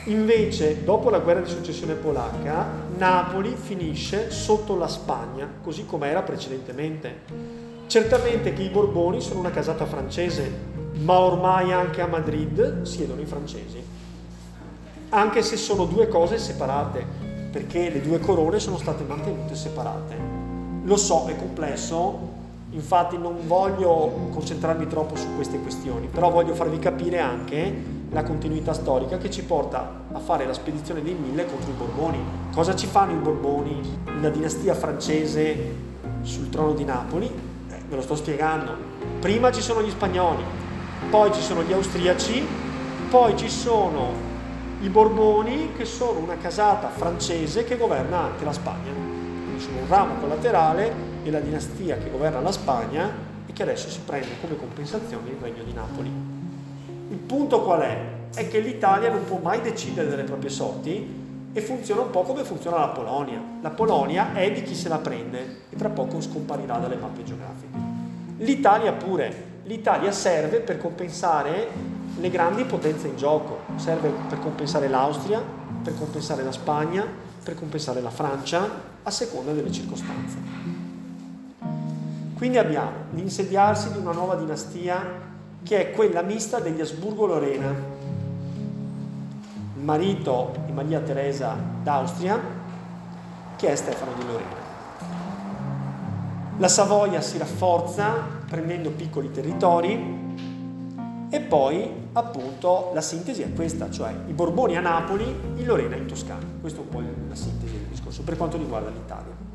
Invece, 0.09 0.83
dopo 0.83 1.11
la 1.11 1.19
guerra 1.19 1.41
di 1.41 1.49
successione 1.49 1.93
polacca, 1.93 2.65
Napoli 2.97 3.53
finisce 3.55 4.31
sotto 4.31 4.75
la 4.75 4.87
Spagna, 4.87 5.47
così 5.61 5.85
come 5.85 6.07
era 6.07 6.23
precedentemente. 6.23 7.15
Certamente 7.85 8.53
che 8.53 8.63
i 8.63 8.69
Borboni 8.69 9.21
sono 9.21 9.39
una 9.39 9.51
casata 9.51 9.85
francese, 9.85 10.51
ma 11.03 11.19
ormai 11.19 11.71
anche 11.71 12.01
a 12.01 12.07
Madrid 12.07 12.81
siedono 12.81 13.21
i 13.21 13.25
francesi. 13.25 13.83
Anche 15.09 15.43
se 15.43 15.57
sono 15.57 15.85
due 15.85 16.07
cose 16.07 16.39
separate, 16.39 17.05
perché 17.51 17.91
le 17.91 18.01
due 18.01 18.17
corone 18.19 18.59
sono 18.59 18.79
state 18.79 19.03
mantenute 19.03 19.53
separate. 19.53 20.15
Lo 20.85 20.97
so, 20.97 21.27
è 21.27 21.35
complesso, 21.35 22.37
infatti 22.71 23.15
non 23.15 23.45
voglio 23.45 24.29
concentrarmi 24.31 24.87
troppo 24.87 25.15
su 25.15 25.35
queste 25.35 25.59
questioni, 25.59 26.07
però 26.07 26.31
voglio 26.31 26.55
farvi 26.55 26.79
capire 26.79 27.19
anche 27.19 27.97
la 28.11 28.23
continuità 28.23 28.73
storica 28.73 29.17
che 29.17 29.29
ci 29.29 29.43
porta 29.43 30.03
a 30.11 30.19
fare 30.19 30.45
la 30.45 30.53
spedizione 30.53 31.01
dei 31.01 31.13
mille 31.13 31.45
contro 31.45 31.71
i 31.71 31.75
Borboni. 31.75 32.19
Cosa 32.53 32.75
ci 32.75 32.87
fanno 32.87 33.13
i 33.13 33.15
Borboni, 33.15 33.99
la 34.21 34.29
dinastia 34.29 34.73
francese 34.73 35.75
sul 36.21 36.49
trono 36.49 36.73
di 36.73 36.83
Napoli? 36.83 37.25
Eh, 37.25 37.81
ve 37.87 37.95
lo 37.95 38.01
sto 38.01 38.15
spiegando. 38.15 38.75
Prima 39.19 39.51
ci 39.51 39.61
sono 39.61 39.81
gli 39.81 39.89
spagnoli, 39.89 40.43
poi 41.09 41.31
ci 41.33 41.41
sono 41.41 41.63
gli 41.63 41.73
austriaci, 41.73 42.45
poi 43.09 43.37
ci 43.37 43.49
sono 43.49 44.27
i 44.81 44.89
Borboni 44.89 45.73
che 45.75 45.85
sono 45.85 46.19
una 46.19 46.37
casata 46.37 46.89
francese 46.89 47.63
che 47.65 47.77
governa 47.77 48.19
anche 48.19 48.45
la 48.45 48.53
Spagna 48.53 49.09
sono 49.59 49.79
un 49.79 49.87
ramo 49.87 50.15
collaterale 50.15 50.93
della 51.23 51.39
dinastia 51.39 51.97
che 51.97 52.09
governa 52.09 52.39
la 52.39 52.51
Spagna 52.51 53.11
e 53.45 53.53
che 53.53 53.63
adesso 53.63 53.89
si 53.89 53.99
prende 54.05 54.39
come 54.41 54.55
compensazione 54.55 55.29
il 55.29 55.37
regno 55.39 55.63
di 55.63 55.73
Napoli. 55.73 56.28
Punto 57.25 57.61
qual 57.61 57.81
è? 57.81 57.97
È 58.33 58.47
che 58.47 58.59
l'Italia 58.59 59.09
non 59.09 59.23
può 59.25 59.39
mai 59.41 59.61
decidere 59.61 60.09
delle 60.09 60.23
proprie 60.23 60.49
sorti 60.49 61.17
e 61.51 61.61
funziona 61.61 62.01
un 62.01 62.09
po' 62.11 62.21
come 62.21 62.43
funziona 62.43 62.77
la 62.77 62.89
Polonia. 62.89 63.41
La 63.61 63.71
Polonia 63.71 64.33
è 64.33 64.51
di 64.51 64.61
chi 64.61 64.75
se 64.75 64.87
la 64.87 64.99
prende 64.99 65.61
e 65.69 65.75
tra 65.75 65.89
poco 65.89 66.21
scomparirà 66.21 66.77
dalle 66.77 66.95
mappe 66.95 67.23
geografiche. 67.23 67.77
L'Italia 68.37 68.93
pure. 68.93 69.47
L'Italia 69.63 70.11
serve 70.11 70.59
per 70.59 70.77
compensare 70.77 71.67
le 72.17 72.29
grandi 72.29 72.63
potenze 72.63 73.07
in 73.07 73.17
gioco, 73.17 73.59
serve 73.75 74.11
per 74.27 74.39
compensare 74.39 74.87
l'Austria, 74.87 75.41
per 75.83 75.95
compensare 75.97 76.43
la 76.43 76.51
Spagna, 76.51 77.05
per 77.43 77.55
compensare 77.55 78.01
la 78.01 78.09
Francia 78.09 78.67
a 79.03 79.11
seconda 79.11 79.51
delle 79.51 79.71
circostanze. 79.71 80.37
Quindi 82.35 82.57
abbiamo 82.57 82.91
l'insediarsi 83.13 83.91
di 83.91 83.97
una 83.97 84.11
nuova 84.11 84.35
dinastia 84.35 85.28
che 85.63 85.89
è 85.89 85.91
quella 85.91 86.21
mista 86.21 86.59
degli 86.59 86.81
Asburgo-Lorena, 86.81 87.73
marito 89.75 90.55
di 90.65 90.71
Maria 90.71 90.99
Teresa 90.99 91.55
d'Austria, 91.83 92.39
che 93.55 93.71
è 93.71 93.75
Stefano 93.75 94.13
di 94.17 94.25
Lorena. 94.25 94.67
La 96.57 96.67
Savoia 96.67 97.21
si 97.21 97.37
rafforza 97.37 98.37
prendendo 98.47 98.91
piccoli 98.91 99.31
territori 99.31 100.27
e 101.29 101.39
poi 101.41 101.89
appunto 102.13 102.91
la 102.93 103.01
sintesi 103.01 103.43
è 103.43 103.53
questa, 103.53 103.89
cioè 103.89 104.13
i 104.27 104.33
Borboni 104.33 104.75
a 104.75 104.81
Napoli, 104.81 105.23
il 105.55 105.65
Lorena 105.65 105.95
in 105.95 106.07
Toscana. 106.07 106.45
Questa 106.59 106.79
è 106.79 106.83
un 106.83 106.89
po' 106.89 106.99
la 106.99 107.35
sintesi 107.35 107.73
del 107.73 107.87
discorso 107.87 108.23
per 108.23 108.35
quanto 108.35 108.57
riguarda 108.57 108.89
l'Italia. 108.89 109.47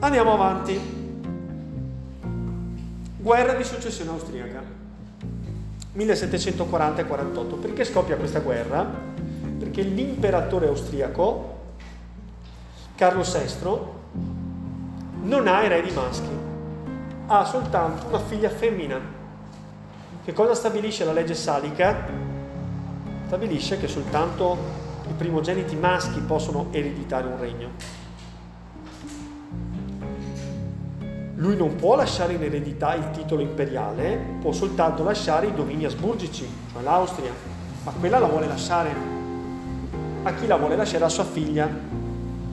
Andiamo 0.00 0.32
avanti. 0.32 0.97
Guerra 3.18 3.54
di 3.54 3.64
successione 3.64 4.10
austriaca. 4.10 4.62
1740 5.92 7.04
48. 7.04 7.56
Perché 7.56 7.84
scoppia 7.84 8.16
questa 8.16 8.40
guerra? 8.40 8.84
Perché 9.58 9.82
l'imperatore 9.82 10.68
austriaco, 10.68 11.56
Carlo 12.94 13.22
VI, 13.22 13.78
non 15.22 15.46
ha 15.48 15.62
eredi 15.62 15.90
maschi 15.92 16.46
ha 17.30 17.44
soltanto 17.44 18.06
una 18.06 18.20
figlia 18.20 18.48
femmina. 18.48 18.98
Che 20.24 20.32
cosa 20.32 20.54
stabilisce 20.54 21.04
la 21.04 21.12
legge 21.12 21.34
salica? 21.34 22.06
Stabilisce 23.26 23.78
che 23.78 23.86
soltanto 23.86 24.56
i 25.08 25.12
primogeniti 25.12 25.76
maschi 25.76 26.20
possono 26.20 26.68
ereditare 26.70 27.26
un 27.26 27.38
regno. 27.38 27.70
Lui 31.38 31.56
non 31.56 31.74
può 31.74 31.96
lasciare 31.96 32.34
in 32.34 32.42
eredità 32.42 32.94
il 32.94 33.10
titolo 33.10 33.42
imperiale, 33.42 34.36
può 34.40 34.52
soltanto 34.52 35.02
lasciare 35.02 35.46
i 35.46 35.54
domini 35.54 35.84
asburgici, 35.84 36.46
cioè 36.72 36.82
l'Austria, 36.82 37.32
ma 37.84 37.92
quella 37.92 38.18
la 38.18 38.26
vuole 38.26 38.46
lasciare. 38.46 38.90
A 40.22 40.34
chi 40.34 40.46
la 40.46 40.56
vuole 40.56 40.76
lasciare? 40.76 41.04
A 41.04 41.08
sua 41.08 41.24
figlia. 41.24 41.68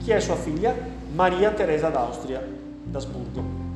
Chi 0.02 0.10
è 0.10 0.20
sua 0.20 0.36
figlia? 0.36 0.74
Maria 1.12 1.50
Teresa 1.50 1.88
d'Austria, 1.88 2.42
d'Asburgo 2.84 3.66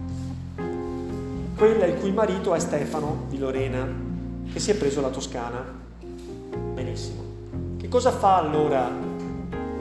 quella 1.60 1.84
il 1.84 2.00
cui 2.00 2.10
marito 2.10 2.54
è 2.54 2.58
Stefano 2.58 3.26
di 3.28 3.36
Lorena, 3.36 3.86
che 4.50 4.58
si 4.58 4.70
è 4.70 4.76
preso 4.76 5.02
la 5.02 5.10
Toscana. 5.10 5.62
Benissimo. 6.72 7.22
Che 7.76 7.86
cosa 7.86 8.12
fa 8.12 8.38
allora 8.38 8.90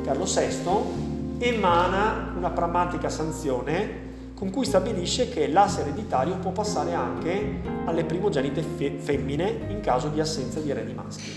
Carlo 0.04 0.26
VI? 0.26 1.38
Emana 1.38 2.34
una 2.36 2.50
pragmatica 2.50 3.08
sanzione 3.08 4.09
con 4.39 4.52
cui 4.52 4.63
stabilisce 4.63 5.28
che 5.28 5.49
l'asse 5.49 5.82
ereditario 5.82 6.38
può 6.38 6.52
passare 6.52 6.93
anche 6.93 7.60
alle 7.84 8.06
primogenite 8.06 8.62
fe- 8.62 8.97
femmine 8.97 9.65
in 9.67 9.82
caso 9.82 10.08
di 10.08 10.21
assenza 10.21 10.62
di 10.62 10.69
eredi 10.69 10.93
maschi. 10.93 11.30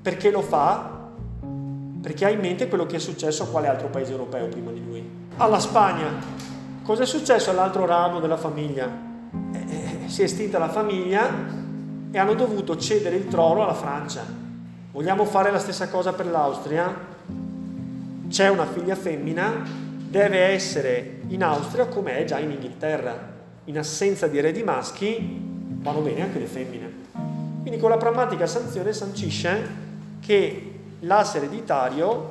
Perché 0.00 0.30
lo 0.30 0.40
fa? 0.40 1.00
Perché 2.00 2.24
ha 2.24 2.30
in 2.30 2.38
mente 2.38 2.68
quello 2.68 2.86
che 2.86 2.96
è 2.96 3.00
successo 3.00 3.42
a 3.42 3.46
quale 3.48 3.66
altro 3.66 3.88
paese 3.88 4.12
europeo 4.12 4.46
prima 4.46 4.70
di 4.70 4.84
lui? 4.84 5.04
Alla 5.36 5.58
Spagna. 5.58 6.40
Cosa 6.84 7.02
è 7.02 7.06
successo 7.06 7.50
all'altro 7.50 7.86
ramo 7.86 8.20
della 8.20 8.36
famiglia? 8.36 9.10
si 10.06 10.20
è 10.20 10.24
estinta 10.24 10.58
la 10.58 10.68
famiglia 10.68 11.26
e 12.10 12.18
hanno 12.18 12.34
dovuto 12.34 12.76
cedere 12.76 13.16
il 13.16 13.28
trono 13.28 13.62
alla 13.62 13.74
Francia. 13.74 14.22
Vogliamo 14.92 15.24
fare 15.24 15.50
la 15.50 15.58
stessa 15.58 15.88
cosa 15.88 16.12
per 16.12 16.26
l'Austria? 16.26 16.94
C'è 18.28 18.48
una 18.48 18.66
figlia 18.66 18.94
femmina, 18.94 19.64
deve 20.12 20.40
essere 20.40 21.20
in 21.28 21.42
Austria 21.42 21.86
come 21.86 22.18
è 22.18 22.24
già 22.24 22.38
in 22.38 22.50
Inghilterra. 22.50 23.30
In 23.64 23.78
assenza 23.78 24.26
di 24.26 24.36
eredi 24.36 24.62
maschi 24.62 25.40
vanno 25.80 26.00
bene 26.00 26.20
anche 26.20 26.38
le 26.38 26.44
femmine. 26.44 26.92
Quindi 27.62 27.80
con 27.80 27.88
la 27.88 27.96
pragmatica 27.96 28.46
sanzione 28.46 28.92
sancisce 28.92 29.80
che 30.20 30.74
l'asse 31.00 31.38
ereditario 31.38 32.30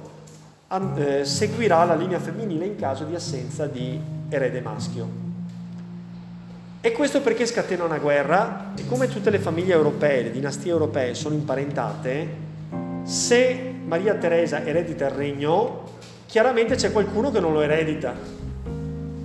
eh, 0.95 1.25
seguirà 1.25 1.83
la 1.85 1.95
linea 1.95 2.19
femminile 2.19 2.65
in 2.65 2.75
caso 2.75 3.03
di 3.03 3.15
assenza 3.15 3.65
di 3.65 3.99
erede 4.29 4.61
maschio. 4.61 5.07
E 6.81 6.91
questo 6.91 7.21
perché 7.21 7.47
scatena 7.47 7.83
una 7.83 7.97
guerra 7.97 8.73
e 8.77 8.85
come 8.85 9.07
tutte 9.07 9.31
le 9.31 9.39
famiglie 9.39 9.73
europee, 9.73 10.21
le 10.21 10.31
dinastie 10.31 10.69
europee 10.69 11.15
sono 11.15 11.33
imparentate, 11.33 12.27
se 13.03 13.73
Maria 13.85 14.13
Teresa 14.13 14.63
eredita 14.63 15.05
il 15.07 15.11
regno, 15.11 15.99
chiaramente 16.31 16.75
c'è 16.75 16.93
qualcuno 16.93 17.29
che 17.29 17.41
non 17.41 17.51
lo 17.51 17.59
eredita. 17.59 18.39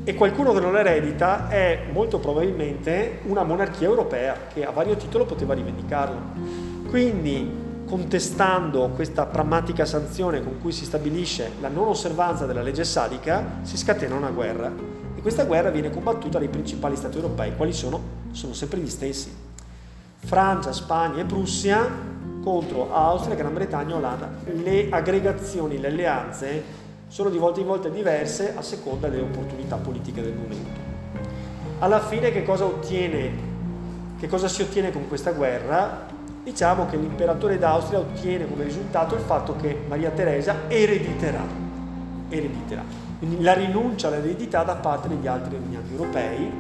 E 0.03 0.15
qualcuno 0.15 0.53
che 0.53 0.59
non 0.61 0.73
lo 0.73 0.79
eredita 0.79 1.49
è 1.49 1.85
molto 1.93 2.19
probabilmente 2.19 3.21
una 3.27 3.45
monarchia 3.45 3.87
europea 3.87 4.37
che 4.53 4.67
a 4.67 4.71
vario 4.71 4.97
titolo 4.97 5.25
poteva 5.25 5.55
rivendicarlo. 5.55 6.21
Quindi, 6.89 7.65
contestando 7.87 8.91
questa 8.95 9.25
pragmatica 9.27 9.85
sanzione 9.85 10.43
con 10.43 10.61
cui 10.61 10.73
si 10.73 10.85
stabilisce 10.85 11.53
la 11.61 11.69
non 11.69 11.87
osservanza 11.89 12.45
della 12.45 12.63
legge 12.63 12.85
sadica, 12.85 13.61
si 13.63 13.77
scatena 13.77 14.15
una 14.17 14.31
guerra 14.31 14.97
questa 15.27 15.43
guerra 15.43 15.71
viene 15.71 15.91
combattuta 15.91 16.39
dai 16.39 16.47
principali 16.47 16.95
stati 16.95 17.17
europei, 17.17 17.57
quali 17.57 17.73
sono? 17.73 18.01
Sono 18.31 18.53
sempre 18.53 18.79
gli 18.79 18.89
stessi. 18.89 19.29
Francia, 20.19 20.73
Spagna 20.73 21.23
e 21.23 21.25
Prussia 21.25 21.85
contro 22.45 22.95
Austria, 22.95 23.35
Gran 23.35 23.53
Bretagna 23.53 23.95
e 23.95 23.97
Olanda. 23.97 24.31
Le 24.45 24.89
aggregazioni, 24.89 25.81
le 25.81 25.89
alleanze 25.89 26.63
sono 27.09 27.31
di 27.31 27.39
volta 27.39 27.61
in 27.61 27.67
volta 27.67 27.89
diverse 27.89 28.55
a 28.57 28.63
seconda 28.63 29.09
delle 29.09 29.23
opportunità 29.23 29.77
politiche 29.77 30.23
del 30.23 30.35
momento. 30.35 30.81
Alla 31.79 32.01
fine 32.01 32.31
che 32.31 32.43
cosa 32.43 32.65
ottiene? 32.65 33.55
Che 34.19 34.29
cosa 34.29 34.49
si 34.49 34.63
ottiene 34.63 34.93
con 34.93 35.09
questa 35.09 35.33
guerra? 35.33 36.07
Diciamo 36.43 36.87
che 36.87 36.97
l'imperatore 36.97 37.59
d'Austria 37.59 37.99
ottiene 37.99 38.49
come 38.49 38.65
risultato 38.65 39.15
il 39.15 39.21
fatto 39.21 39.57
che 39.57 39.79
Maria 39.89 40.11
Teresa 40.11 40.69
erediterà. 40.69 41.43
erediterà 42.29 43.05
quindi 43.19 43.43
la 43.43 43.55
rinuncia 43.55 44.09
all'eredità 44.09 44.63
da 44.63 44.75
parte 44.75 45.09
degli 45.09 45.27
altri 45.27 45.57
regnanti 45.57 45.93
europei, 45.93 46.51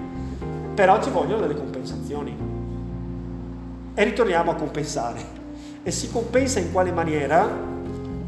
però 0.75 1.03
ci 1.03 1.11
vogliono 1.11 1.43
delle 1.43 1.55
compensazioni. 1.55 2.35
E 3.95 4.05
ritorniamo 4.05 4.53
a 4.53 4.55
compensare. 4.55 5.35
E 5.83 5.91
si 5.91 6.11
compensa 6.11 6.59
in 6.59 6.73
quale 6.73 6.93
maniera? 6.93 7.75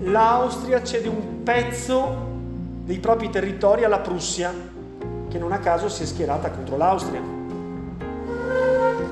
L'Austria 0.00 0.82
cede 0.82 1.08
un 1.08 1.42
pezzo 1.42 2.26
dei 2.84 2.98
propri 2.98 3.30
territori 3.30 3.84
alla 3.84 3.98
Prussia, 3.98 4.52
che 5.28 5.38
non 5.38 5.52
a 5.52 5.58
caso 5.58 5.88
si 5.88 6.02
è 6.02 6.06
schierata 6.06 6.50
contro 6.50 6.76
l'Austria. 6.76 7.20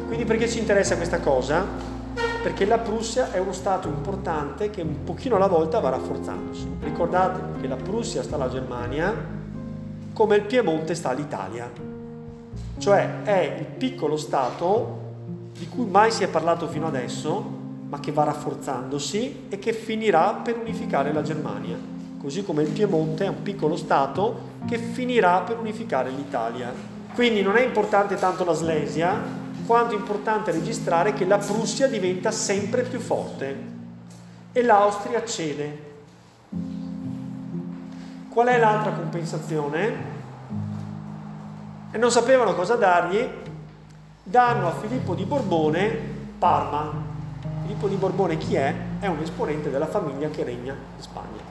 Quindi 0.07 0.25
perché 0.25 0.49
ci 0.49 0.59
interessa 0.59 0.97
questa 0.97 1.21
cosa? 1.21 1.95
perché 2.47 2.65
la 2.65 2.79
Prussia 2.79 3.33
è 3.33 3.39
uno 3.39 3.53
Stato 3.53 3.89
importante 3.89 4.71
che 4.71 4.81
un 4.81 5.03
pochino 5.03 5.35
alla 5.35 5.49
volta 5.49 5.81
va 5.81 5.89
rafforzandosi. 5.89 6.77
Ricordate 6.81 7.61
che 7.61 7.67
la 7.67 7.75
Prussia 7.75 8.23
sta 8.23 8.37
alla 8.37 8.49
Germania 8.49 9.13
come 10.13 10.37
il 10.37 10.43
Piemonte 10.43 10.95
sta 10.95 11.09
all'Italia, 11.09 11.69
cioè 12.79 13.23
è 13.25 13.57
il 13.59 13.67
piccolo 13.67 14.17
Stato 14.17 14.99
di 15.59 15.67
cui 15.67 15.87
mai 15.87 16.13
si 16.13 16.23
è 16.23 16.29
parlato 16.29 16.69
fino 16.69 16.87
adesso, 16.87 17.45
ma 17.89 18.01
che 18.01 18.13
va 18.13 18.25
rafforzandosi 18.25 19.47
e 19.49 19.59
che 19.59 19.73
finirà 19.73 20.33
per 20.35 20.59
unificare 20.59 21.13
la 21.13 21.23
Germania, 21.23 21.77
così 22.21 22.45
come 22.45 22.63
il 22.63 22.71
Piemonte 22.71 23.27
è 23.27 23.29
un 23.29 23.43
piccolo 23.43 23.77
Stato 23.77 24.55
che 24.67 24.79
finirà 24.79 25.41
per 25.41 25.59
unificare 25.59 26.11
l'Italia. 26.11 26.73
Quindi 27.15 27.43
non 27.43 27.57
è 27.57 27.65
importante 27.65 28.17
tanto 28.17 28.45
la 28.45 28.53
Slesia, 28.53 29.45
quanto 29.65 29.95
è 29.95 29.99
importante 29.99 30.51
registrare 30.51 31.13
che 31.13 31.25
la 31.25 31.39
Prussia 31.39 31.89
diventa 31.89 32.31
sempre 32.31 32.83
più 32.83 32.99
forte 32.99 33.75
e 34.53 34.63
l'Austria 34.63 35.25
cede. 35.25 35.85
Qual 38.29 38.47
è 38.49 38.59
l'altra 38.59 38.93
compensazione? 38.93 40.15
E 41.91 41.99
non 41.99 42.11
sapevano 42.11 42.55
cosa 42.55 42.75
dargli, 42.75 43.27
danno 44.23 44.69
a 44.69 44.73
Filippo 44.73 45.15
di 45.15 45.25
Borbone 45.25 46.15
Parma. 46.39 47.06
Filippo 47.67 47.89
di 47.89 47.97
Borbone 47.97 48.39
chi 48.39 48.55
è? 48.55 48.73
È 49.01 49.09
un 49.09 49.19
esponente 49.21 49.71
della 49.71 49.89
famiglia 49.89 50.29
che 50.29 50.45
regna 50.45 50.73
in 50.73 51.03
Spagna. 51.03 51.43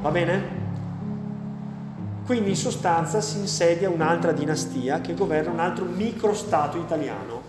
Va 0.00 0.08
bene? 0.08 0.42
Quindi 2.24 2.48
in 2.48 2.56
sostanza 2.56 3.20
si 3.20 3.40
insedia 3.40 3.90
un'altra 3.90 4.32
dinastia 4.32 5.02
che 5.02 5.12
governa 5.12 5.50
un 5.52 5.60
altro 5.60 5.84
microstato 5.84 6.78
italiano, 6.78 7.42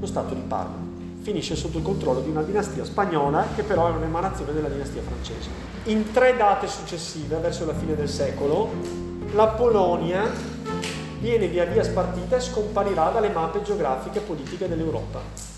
lo 0.00 0.06
Stato 0.06 0.32
di 0.32 0.40
Parma. 0.40 0.76
Finisce 1.20 1.54
sotto 1.54 1.76
il 1.76 1.84
controllo 1.84 2.20
di 2.20 2.30
una 2.30 2.42
dinastia 2.42 2.82
spagnola 2.82 3.44
che 3.54 3.62
però 3.62 3.88
è 3.88 3.90
un'emanazione 3.90 4.54
della 4.54 4.68
dinastia 4.68 5.02
francese. 5.02 5.50
In 5.84 6.12
tre 6.12 6.34
date 6.34 6.66
successive, 6.66 7.36
verso 7.36 7.66
la 7.66 7.74
fine 7.74 7.94
del 7.94 8.08
secolo, 8.08 8.70
la 9.34 9.48
Polonia 9.48 10.30
viene 11.20 11.46
via 11.48 11.66
via 11.66 11.82
spartita 11.82 12.36
e 12.36 12.40
scomparirà 12.40 13.10
dalle 13.10 13.28
mappe 13.28 13.60
geografiche 13.60 14.18
e 14.18 14.22
politiche 14.22 14.66
dell'Europa. 14.66 15.51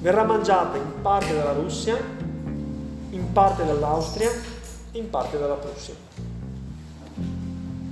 Verrà 0.00 0.24
mangiata 0.24 0.76
in 0.76 1.00
parte 1.02 1.34
dalla 1.34 1.52
Russia, 1.52 1.96
in 3.10 3.32
parte 3.32 3.64
dall'Austria 3.64 4.30
in 4.92 5.10
parte 5.10 5.38
dalla 5.38 5.54
Prussia. 5.54 5.94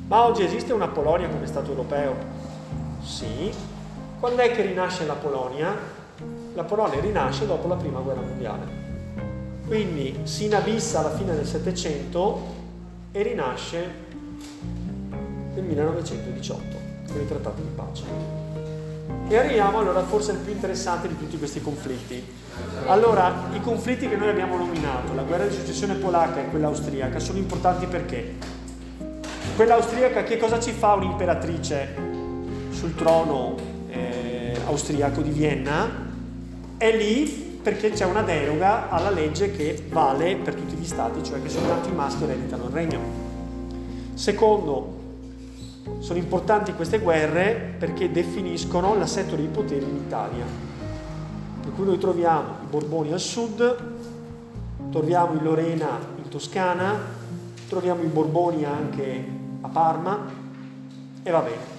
Ma 0.08 0.24
oggi 0.24 0.42
esiste 0.42 0.72
una 0.72 0.88
Polonia 0.88 1.28
come 1.28 1.46
Stato 1.46 1.70
europeo? 1.70 2.14
Sì. 3.02 3.52
Quando 4.18 4.42
è 4.42 4.50
che 4.50 4.62
rinasce 4.62 5.06
la 5.06 5.14
Polonia? 5.14 5.76
La 6.54 6.64
Polonia 6.64 7.00
rinasce 7.00 7.46
dopo 7.46 7.68
la 7.68 7.76
Prima 7.76 8.00
Guerra 8.00 8.22
Mondiale. 8.22 8.76
Quindi 9.66 10.20
si 10.24 10.46
inabissa 10.46 11.00
alla 11.00 11.14
fine 11.14 11.34
del 11.34 11.46
Settecento 11.46 12.56
e 13.12 13.22
rinasce 13.22 14.06
nel 15.54 15.62
1918 15.62 16.62
con 17.06 17.20
i 17.20 17.28
trattati 17.28 17.60
di 17.60 17.68
pace. 17.74 18.47
E 19.28 19.36
arriviamo 19.36 19.78
allora 19.78 20.02
forse 20.04 20.30
al 20.30 20.38
più 20.38 20.52
interessante 20.52 21.06
di 21.06 21.18
tutti 21.18 21.36
questi 21.36 21.60
conflitti. 21.60 22.24
Allora, 22.86 23.48
i 23.52 23.60
conflitti 23.60 24.08
che 24.08 24.16
noi 24.16 24.28
abbiamo 24.28 24.56
nominato, 24.56 25.14
la 25.14 25.22
guerra 25.22 25.46
di 25.46 25.54
successione 25.54 25.94
polacca 25.94 26.40
e 26.40 26.46
quella 26.46 26.68
austriaca, 26.68 27.18
sono 27.18 27.38
importanti 27.38 27.86
perché? 27.86 28.34
Quella 29.54 29.74
austriaca, 29.74 30.22
che 30.22 30.38
cosa 30.38 30.58
ci 30.58 30.72
fa 30.72 30.94
un'imperatrice 30.94 31.94
sul 32.70 32.94
trono 32.94 33.56
eh, 33.90 34.56
austriaco 34.66 35.20
di 35.20 35.30
Vienna? 35.30 36.06
È 36.76 36.96
lì 36.96 37.60
perché 37.62 37.90
c'è 37.90 38.04
una 38.06 38.22
deroga 38.22 38.88
alla 38.88 39.10
legge 39.10 39.50
che 39.50 39.84
vale 39.90 40.36
per 40.36 40.54
tutti 40.54 40.74
gli 40.74 40.86
stati, 40.86 41.22
cioè 41.22 41.42
che 41.42 41.48
soltanto 41.48 41.88
i 41.88 41.92
maschi 41.92 42.22
ereditano 42.22 42.64
il 42.64 42.70
regno. 42.70 43.00
Secondo, 44.14 44.97
sono 45.98 46.18
importanti 46.18 46.72
queste 46.74 46.98
guerre 47.00 47.74
perché 47.78 48.10
definiscono 48.10 48.96
l'assetto 48.96 49.36
dei 49.36 49.48
poteri 49.48 49.84
in 49.84 49.96
Italia. 49.96 50.44
Per 51.62 51.72
cui 51.72 51.84
noi 51.84 51.98
troviamo 51.98 52.56
i 52.62 52.66
Borboni 52.70 53.12
al 53.12 53.20
sud, 53.20 53.76
troviamo 54.90 55.34
i 55.34 55.42
Lorena 55.42 55.98
in 56.16 56.28
Toscana, 56.28 56.94
troviamo 57.68 58.02
i 58.02 58.06
Borboni 58.06 58.64
anche 58.64 59.26
a 59.60 59.68
Parma 59.68 60.24
e 61.22 61.30
va 61.30 61.40
bene. 61.40 61.76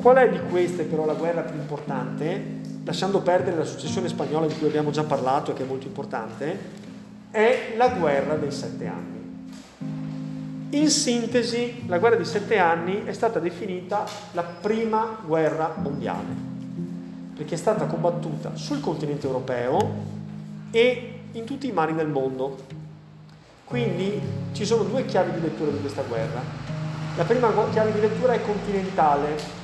Qual 0.00 0.16
è 0.16 0.28
di 0.28 0.40
queste 0.50 0.84
però 0.84 1.04
la 1.04 1.14
guerra 1.14 1.42
più 1.42 1.58
importante, 1.58 2.58
lasciando 2.84 3.20
perdere 3.20 3.58
la 3.58 3.64
successione 3.64 4.08
spagnola 4.08 4.46
di 4.46 4.54
cui 4.54 4.66
abbiamo 4.66 4.90
già 4.90 5.04
parlato 5.04 5.50
e 5.50 5.54
che 5.54 5.64
è 5.64 5.66
molto 5.66 5.86
importante, 5.86 6.58
è 7.30 7.74
la 7.76 7.90
guerra 7.90 8.36
dei 8.36 8.50
sette 8.50 8.86
anni. 8.86 9.19
In 10.72 10.88
sintesi, 10.88 11.82
la 11.86 11.98
guerra 11.98 12.14
dei 12.14 12.24
sette 12.24 12.56
anni 12.58 13.02
è 13.04 13.12
stata 13.12 13.40
definita 13.40 14.04
la 14.32 14.42
prima 14.42 15.18
guerra 15.26 15.74
mondiale, 15.76 16.32
perché 17.34 17.56
è 17.56 17.58
stata 17.58 17.86
combattuta 17.86 18.54
sul 18.54 18.78
continente 18.78 19.26
europeo 19.26 19.78
e 20.70 21.22
in 21.32 21.44
tutti 21.44 21.66
i 21.66 21.72
mari 21.72 21.92
del 21.96 22.06
mondo. 22.06 22.56
Quindi 23.64 24.20
ci 24.52 24.64
sono 24.64 24.84
due 24.84 25.04
chiavi 25.06 25.32
di 25.32 25.40
lettura 25.40 25.72
di 25.72 25.80
questa 25.80 26.02
guerra. 26.02 26.40
La 27.16 27.24
prima 27.24 27.52
chiave 27.70 27.92
di 27.92 28.00
lettura 28.00 28.34
è 28.34 28.40
continentale. 28.40 29.58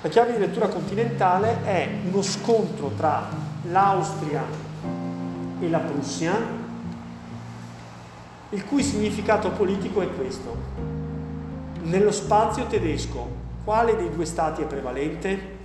La 0.00 0.08
chiave 0.08 0.32
di 0.32 0.38
lettura 0.38 0.68
continentale 0.68 1.64
è 1.64 1.88
uno 2.10 2.22
scontro 2.22 2.92
tra 2.96 3.28
l'Austria 3.70 4.42
e 5.60 5.68
la 5.68 5.78
Prussia, 5.80 6.60
il 8.52 8.66
cui 8.66 8.82
significato 8.82 9.50
politico 9.50 10.02
è 10.02 10.08
questo. 10.14 10.54
Nello 11.84 12.12
spazio 12.12 12.66
tedesco, 12.66 13.26
quale 13.64 13.96
dei 13.96 14.10
due 14.10 14.26
stati 14.26 14.60
è 14.60 14.66
prevalente? 14.66 15.60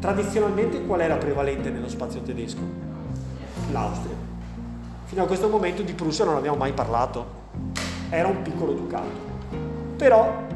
Tradizionalmente 0.00 0.84
qual 0.84 1.00
era 1.00 1.16
prevalente 1.16 1.70
nello 1.70 1.88
spazio 1.88 2.20
tedesco? 2.20 2.60
L'Austria. 3.72 4.14
Fino 5.04 5.22
a 5.22 5.26
questo 5.26 5.48
momento 5.48 5.82
di 5.82 5.94
Prussia 5.94 6.24
non 6.24 6.36
abbiamo 6.36 6.56
mai 6.56 6.72
parlato 6.72 7.38
era 8.10 8.28
un 8.28 8.42
piccolo 8.42 8.72
ducato. 8.72 9.28
Però 9.96 10.46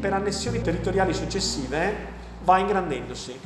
per 0.00 0.12
annessioni 0.12 0.60
territoriali 0.60 1.14
successive 1.14 1.94
va 2.44 2.58
ingrandendosi. 2.58 3.38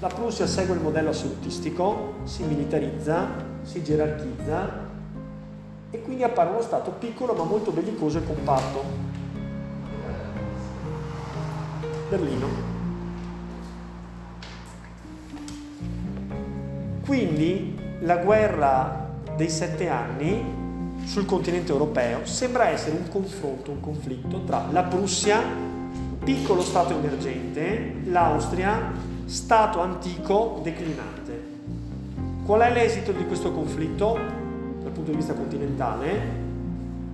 La 0.00 0.08
Prussia 0.08 0.46
segue 0.46 0.74
il 0.74 0.82
modello 0.82 1.10
assolutistico, 1.10 2.16
si 2.24 2.42
militarizza, 2.42 3.26
si 3.62 3.82
gerarchizza 3.82 4.85
e 5.90 6.02
quindi 6.02 6.22
appare 6.22 6.50
uno 6.50 6.62
Stato 6.62 6.90
piccolo 6.92 7.34
ma 7.34 7.44
molto 7.44 7.70
bellicoso 7.70 8.18
e 8.18 8.24
compatto. 8.24 8.84
Berlino. 12.08 12.74
Quindi 17.04 17.78
la 18.00 18.16
guerra 18.18 19.10
dei 19.36 19.48
sette 19.48 19.88
anni 19.88 20.64
sul 21.04 21.24
continente 21.24 21.70
europeo 21.70 22.24
sembra 22.24 22.68
essere 22.68 22.96
un 22.96 23.08
confronto, 23.08 23.70
un 23.70 23.80
conflitto 23.80 24.42
tra 24.44 24.66
la 24.70 24.82
Prussia, 24.82 25.40
piccolo 26.24 26.62
Stato 26.62 26.94
emergente, 26.94 27.94
l'Austria, 28.06 28.92
Stato 29.24 29.80
antico 29.80 30.60
declinante. 30.62 31.54
Qual 32.44 32.60
è 32.60 32.72
l'esito 32.72 33.12
di 33.12 33.24
questo 33.26 33.52
conflitto 33.52 34.35
punto 34.96 35.10
di 35.10 35.16
vista 35.18 35.34
continentale? 35.34 36.44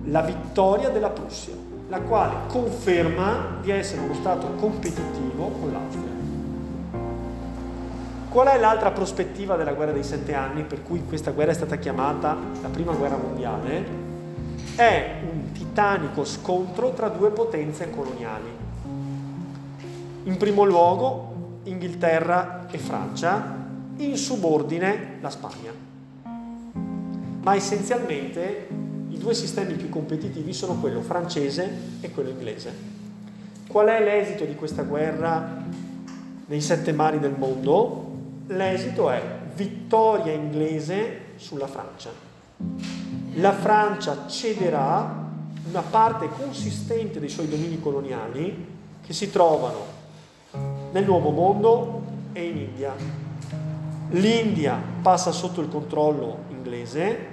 La 0.05 0.21
vittoria 0.21 0.89
della 0.89 1.09
Prussia, 1.09 1.53
la 1.89 1.99
quale 1.99 2.33
conferma 2.47 3.57
di 3.61 3.71
essere 3.71 4.01
uno 4.01 4.13
Stato 4.13 4.47
competitivo 4.55 5.49
con 5.49 5.71
l'Austria. 5.71 6.11
Qual 8.29 8.47
è 8.47 8.57
l'altra 8.57 8.91
prospettiva 8.91 9.57
della 9.57 9.73
guerra 9.73 9.91
dei 9.91 10.03
sette 10.03 10.33
anni 10.33 10.63
per 10.63 10.81
cui 10.81 11.03
questa 11.05 11.31
guerra 11.31 11.51
è 11.51 11.53
stata 11.53 11.75
chiamata 11.75 12.35
la 12.61 12.69
prima 12.69 12.93
guerra 12.93 13.17
mondiale? 13.17 13.85
È 14.75 15.21
un 15.29 15.51
titanico 15.51 16.23
scontro 16.23 16.91
tra 16.93 17.09
due 17.09 17.29
potenze 17.29 17.89
coloniali. 17.91 18.49
In 20.23 20.37
primo 20.37 20.63
luogo 20.63 21.31
Inghilterra 21.63 22.65
e 22.71 22.77
Francia, 22.77 23.55
in 23.97 24.17
subordine 24.17 25.17
la 25.21 25.29
Spagna. 25.29 25.92
Ma 27.43 27.55
essenzialmente 27.55 28.67
i 29.09 29.17
due 29.17 29.33
sistemi 29.33 29.75
più 29.75 29.89
competitivi 29.89 30.53
sono 30.53 30.79
quello 30.79 31.01
francese 31.01 31.69
e 32.01 32.11
quello 32.11 32.29
inglese. 32.29 32.73
Qual 33.67 33.87
è 33.87 34.03
l'esito 34.03 34.43
di 34.45 34.55
questa 34.55 34.83
guerra 34.83 35.63
nei 36.45 36.61
sette 36.61 36.91
mari 36.91 37.19
del 37.19 37.35
mondo? 37.37 38.11
l'esito 38.47 39.09
è 39.09 39.21
vittoria 39.55 40.33
inglese 40.33 41.33
sulla 41.35 41.67
Francia. 41.67 42.11
La 43.35 43.53
Francia 43.53 44.27
cederà 44.27 45.21
una 45.69 45.81
parte 45.81 46.29
consistente 46.29 47.19
dei 47.19 47.29
suoi 47.29 47.47
domini 47.47 47.79
coloniali 47.79 48.71
che 49.01 49.13
si 49.13 49.31
trovano 49.31 50.01
nel 50.91 51.05
Nuovo 51.05 51.29
Mondo 51.29 52.01
e 52.33 52.43
in 52.43 52.57
India. 52.57 52.93
L'India 54.09 54.79
passa 55.01 55.31
sotto 55.31 55.61
il 55.61 55.69
controllo 55.69 56.43
inglese, 56.49 57.31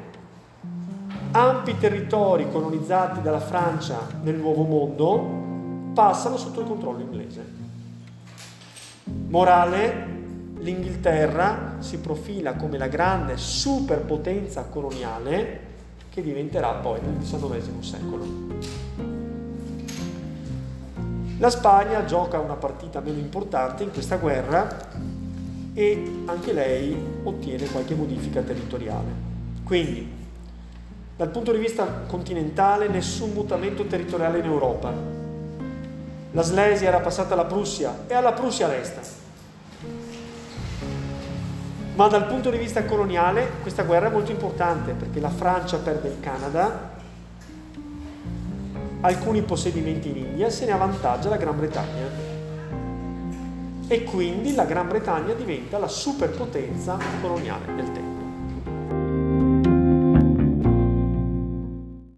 ampi 1.32 1.78
territori 1.78 2.50
colonizzati 2.50 3.20
dalla 3.20 3.40
Francia 3.40 3.98
nel 4.22 4.34
Nuovo 4.34 4.64
Mondo 4.64 5.92
passano 5.94 6.36
sotto 6.36 6.60
il 6.60 6.66
controllo 6.66 7.00
inglese. 7.00 7.58
Morale, 9.28 10.18
l'Inghilterra 10.58 11.76
si 11.78 11.98
profila 11.98 12.54
come 12.54 12.78
la 12.78 12.88
grande 12.88 13.36
superpotenza 13.36 14.64
coloniale 14.64 15.68
che 16.10 16.22
diventerà 16.22 16.72
poi 16.74 17.00
nel 17.00 17.18
XIX 17.18 17.78
secolo. 17.80 18.24
La 21.38 21.48
Spagna 21.50 22.04
gioca 22.04 22.38
una 22.38 22.54
partita 22.54 23.00
meno 23.00 23.18
importante 23.18 23.84
in 23.84 23.92
questa 23.92 24.16
guerra 24.16 24.68
e 25.72 26.22
anche 26.26 26.52
lei 26.52 26.94
ottiene 27.22 27.66
qualche 27.70 27.94
modifica 27.94 28.42
territoriale. 28.42 29.28
Quindi, 29.64 30.18
dal 31.20 31.28
punto 31.28 31.52
di 31.52 31.58
vista 31.58 31.84
continentale, 32.06 32.88
nessun 32.88 33.32
mutamento 33.32 33.84
territoriale 33.84 34.38
in 34.38 34.46
Europa. 34.46 34.90
La 36.30 36.40
Slesia 36.40 36.88
era 36.88 37.00
passata 37.00 37.34
alla 37.34 37.44
Prussia 37.44 37.94
e 38.06 38.14
alla 38.14 38.32
Prussia 38.32 38.68
resta 38.68 39.02
ma 41.94 42.08
dal 42.08 42.26
punto 42.26 42.48
di 42.48 42.56
vista 42.56 42.86
coloniale 42.86 43.50
questa 43.60 43.82
guerra 43.82 44.06
è 44.06 44.10
molto 44.10 44.30
importante 44.30 44.92
perché 44.92 45.20
la 45.20 45.28
Francia 45.28 45.76
perde 45.76 46.08
il 46.08 46.20
Canada, 46.20 46.92
alcuni 49.02 49.42
possedimenti 49.42 50.08
in 50.08 50.16
India, 50.16 50.48
se 50.48 50.64
ne 50.64 50.72
avvantaggia 50.72 51.28
la 51.28 51.36
Gran 51.36 51.58
Bretagna. 51.58 52.08
E 53.88 54.04
quindi 54.04 54.54
la 54.54 54.64
Gran 54.64 54.88
Bretagna 54.88 55.34
diventa 55.34 55.76
la 55.76 55.88
superpotenza 55.88 56.96
coloniale 57.20 57.74
del 57.74 57.92
tempo. 57.92 58.19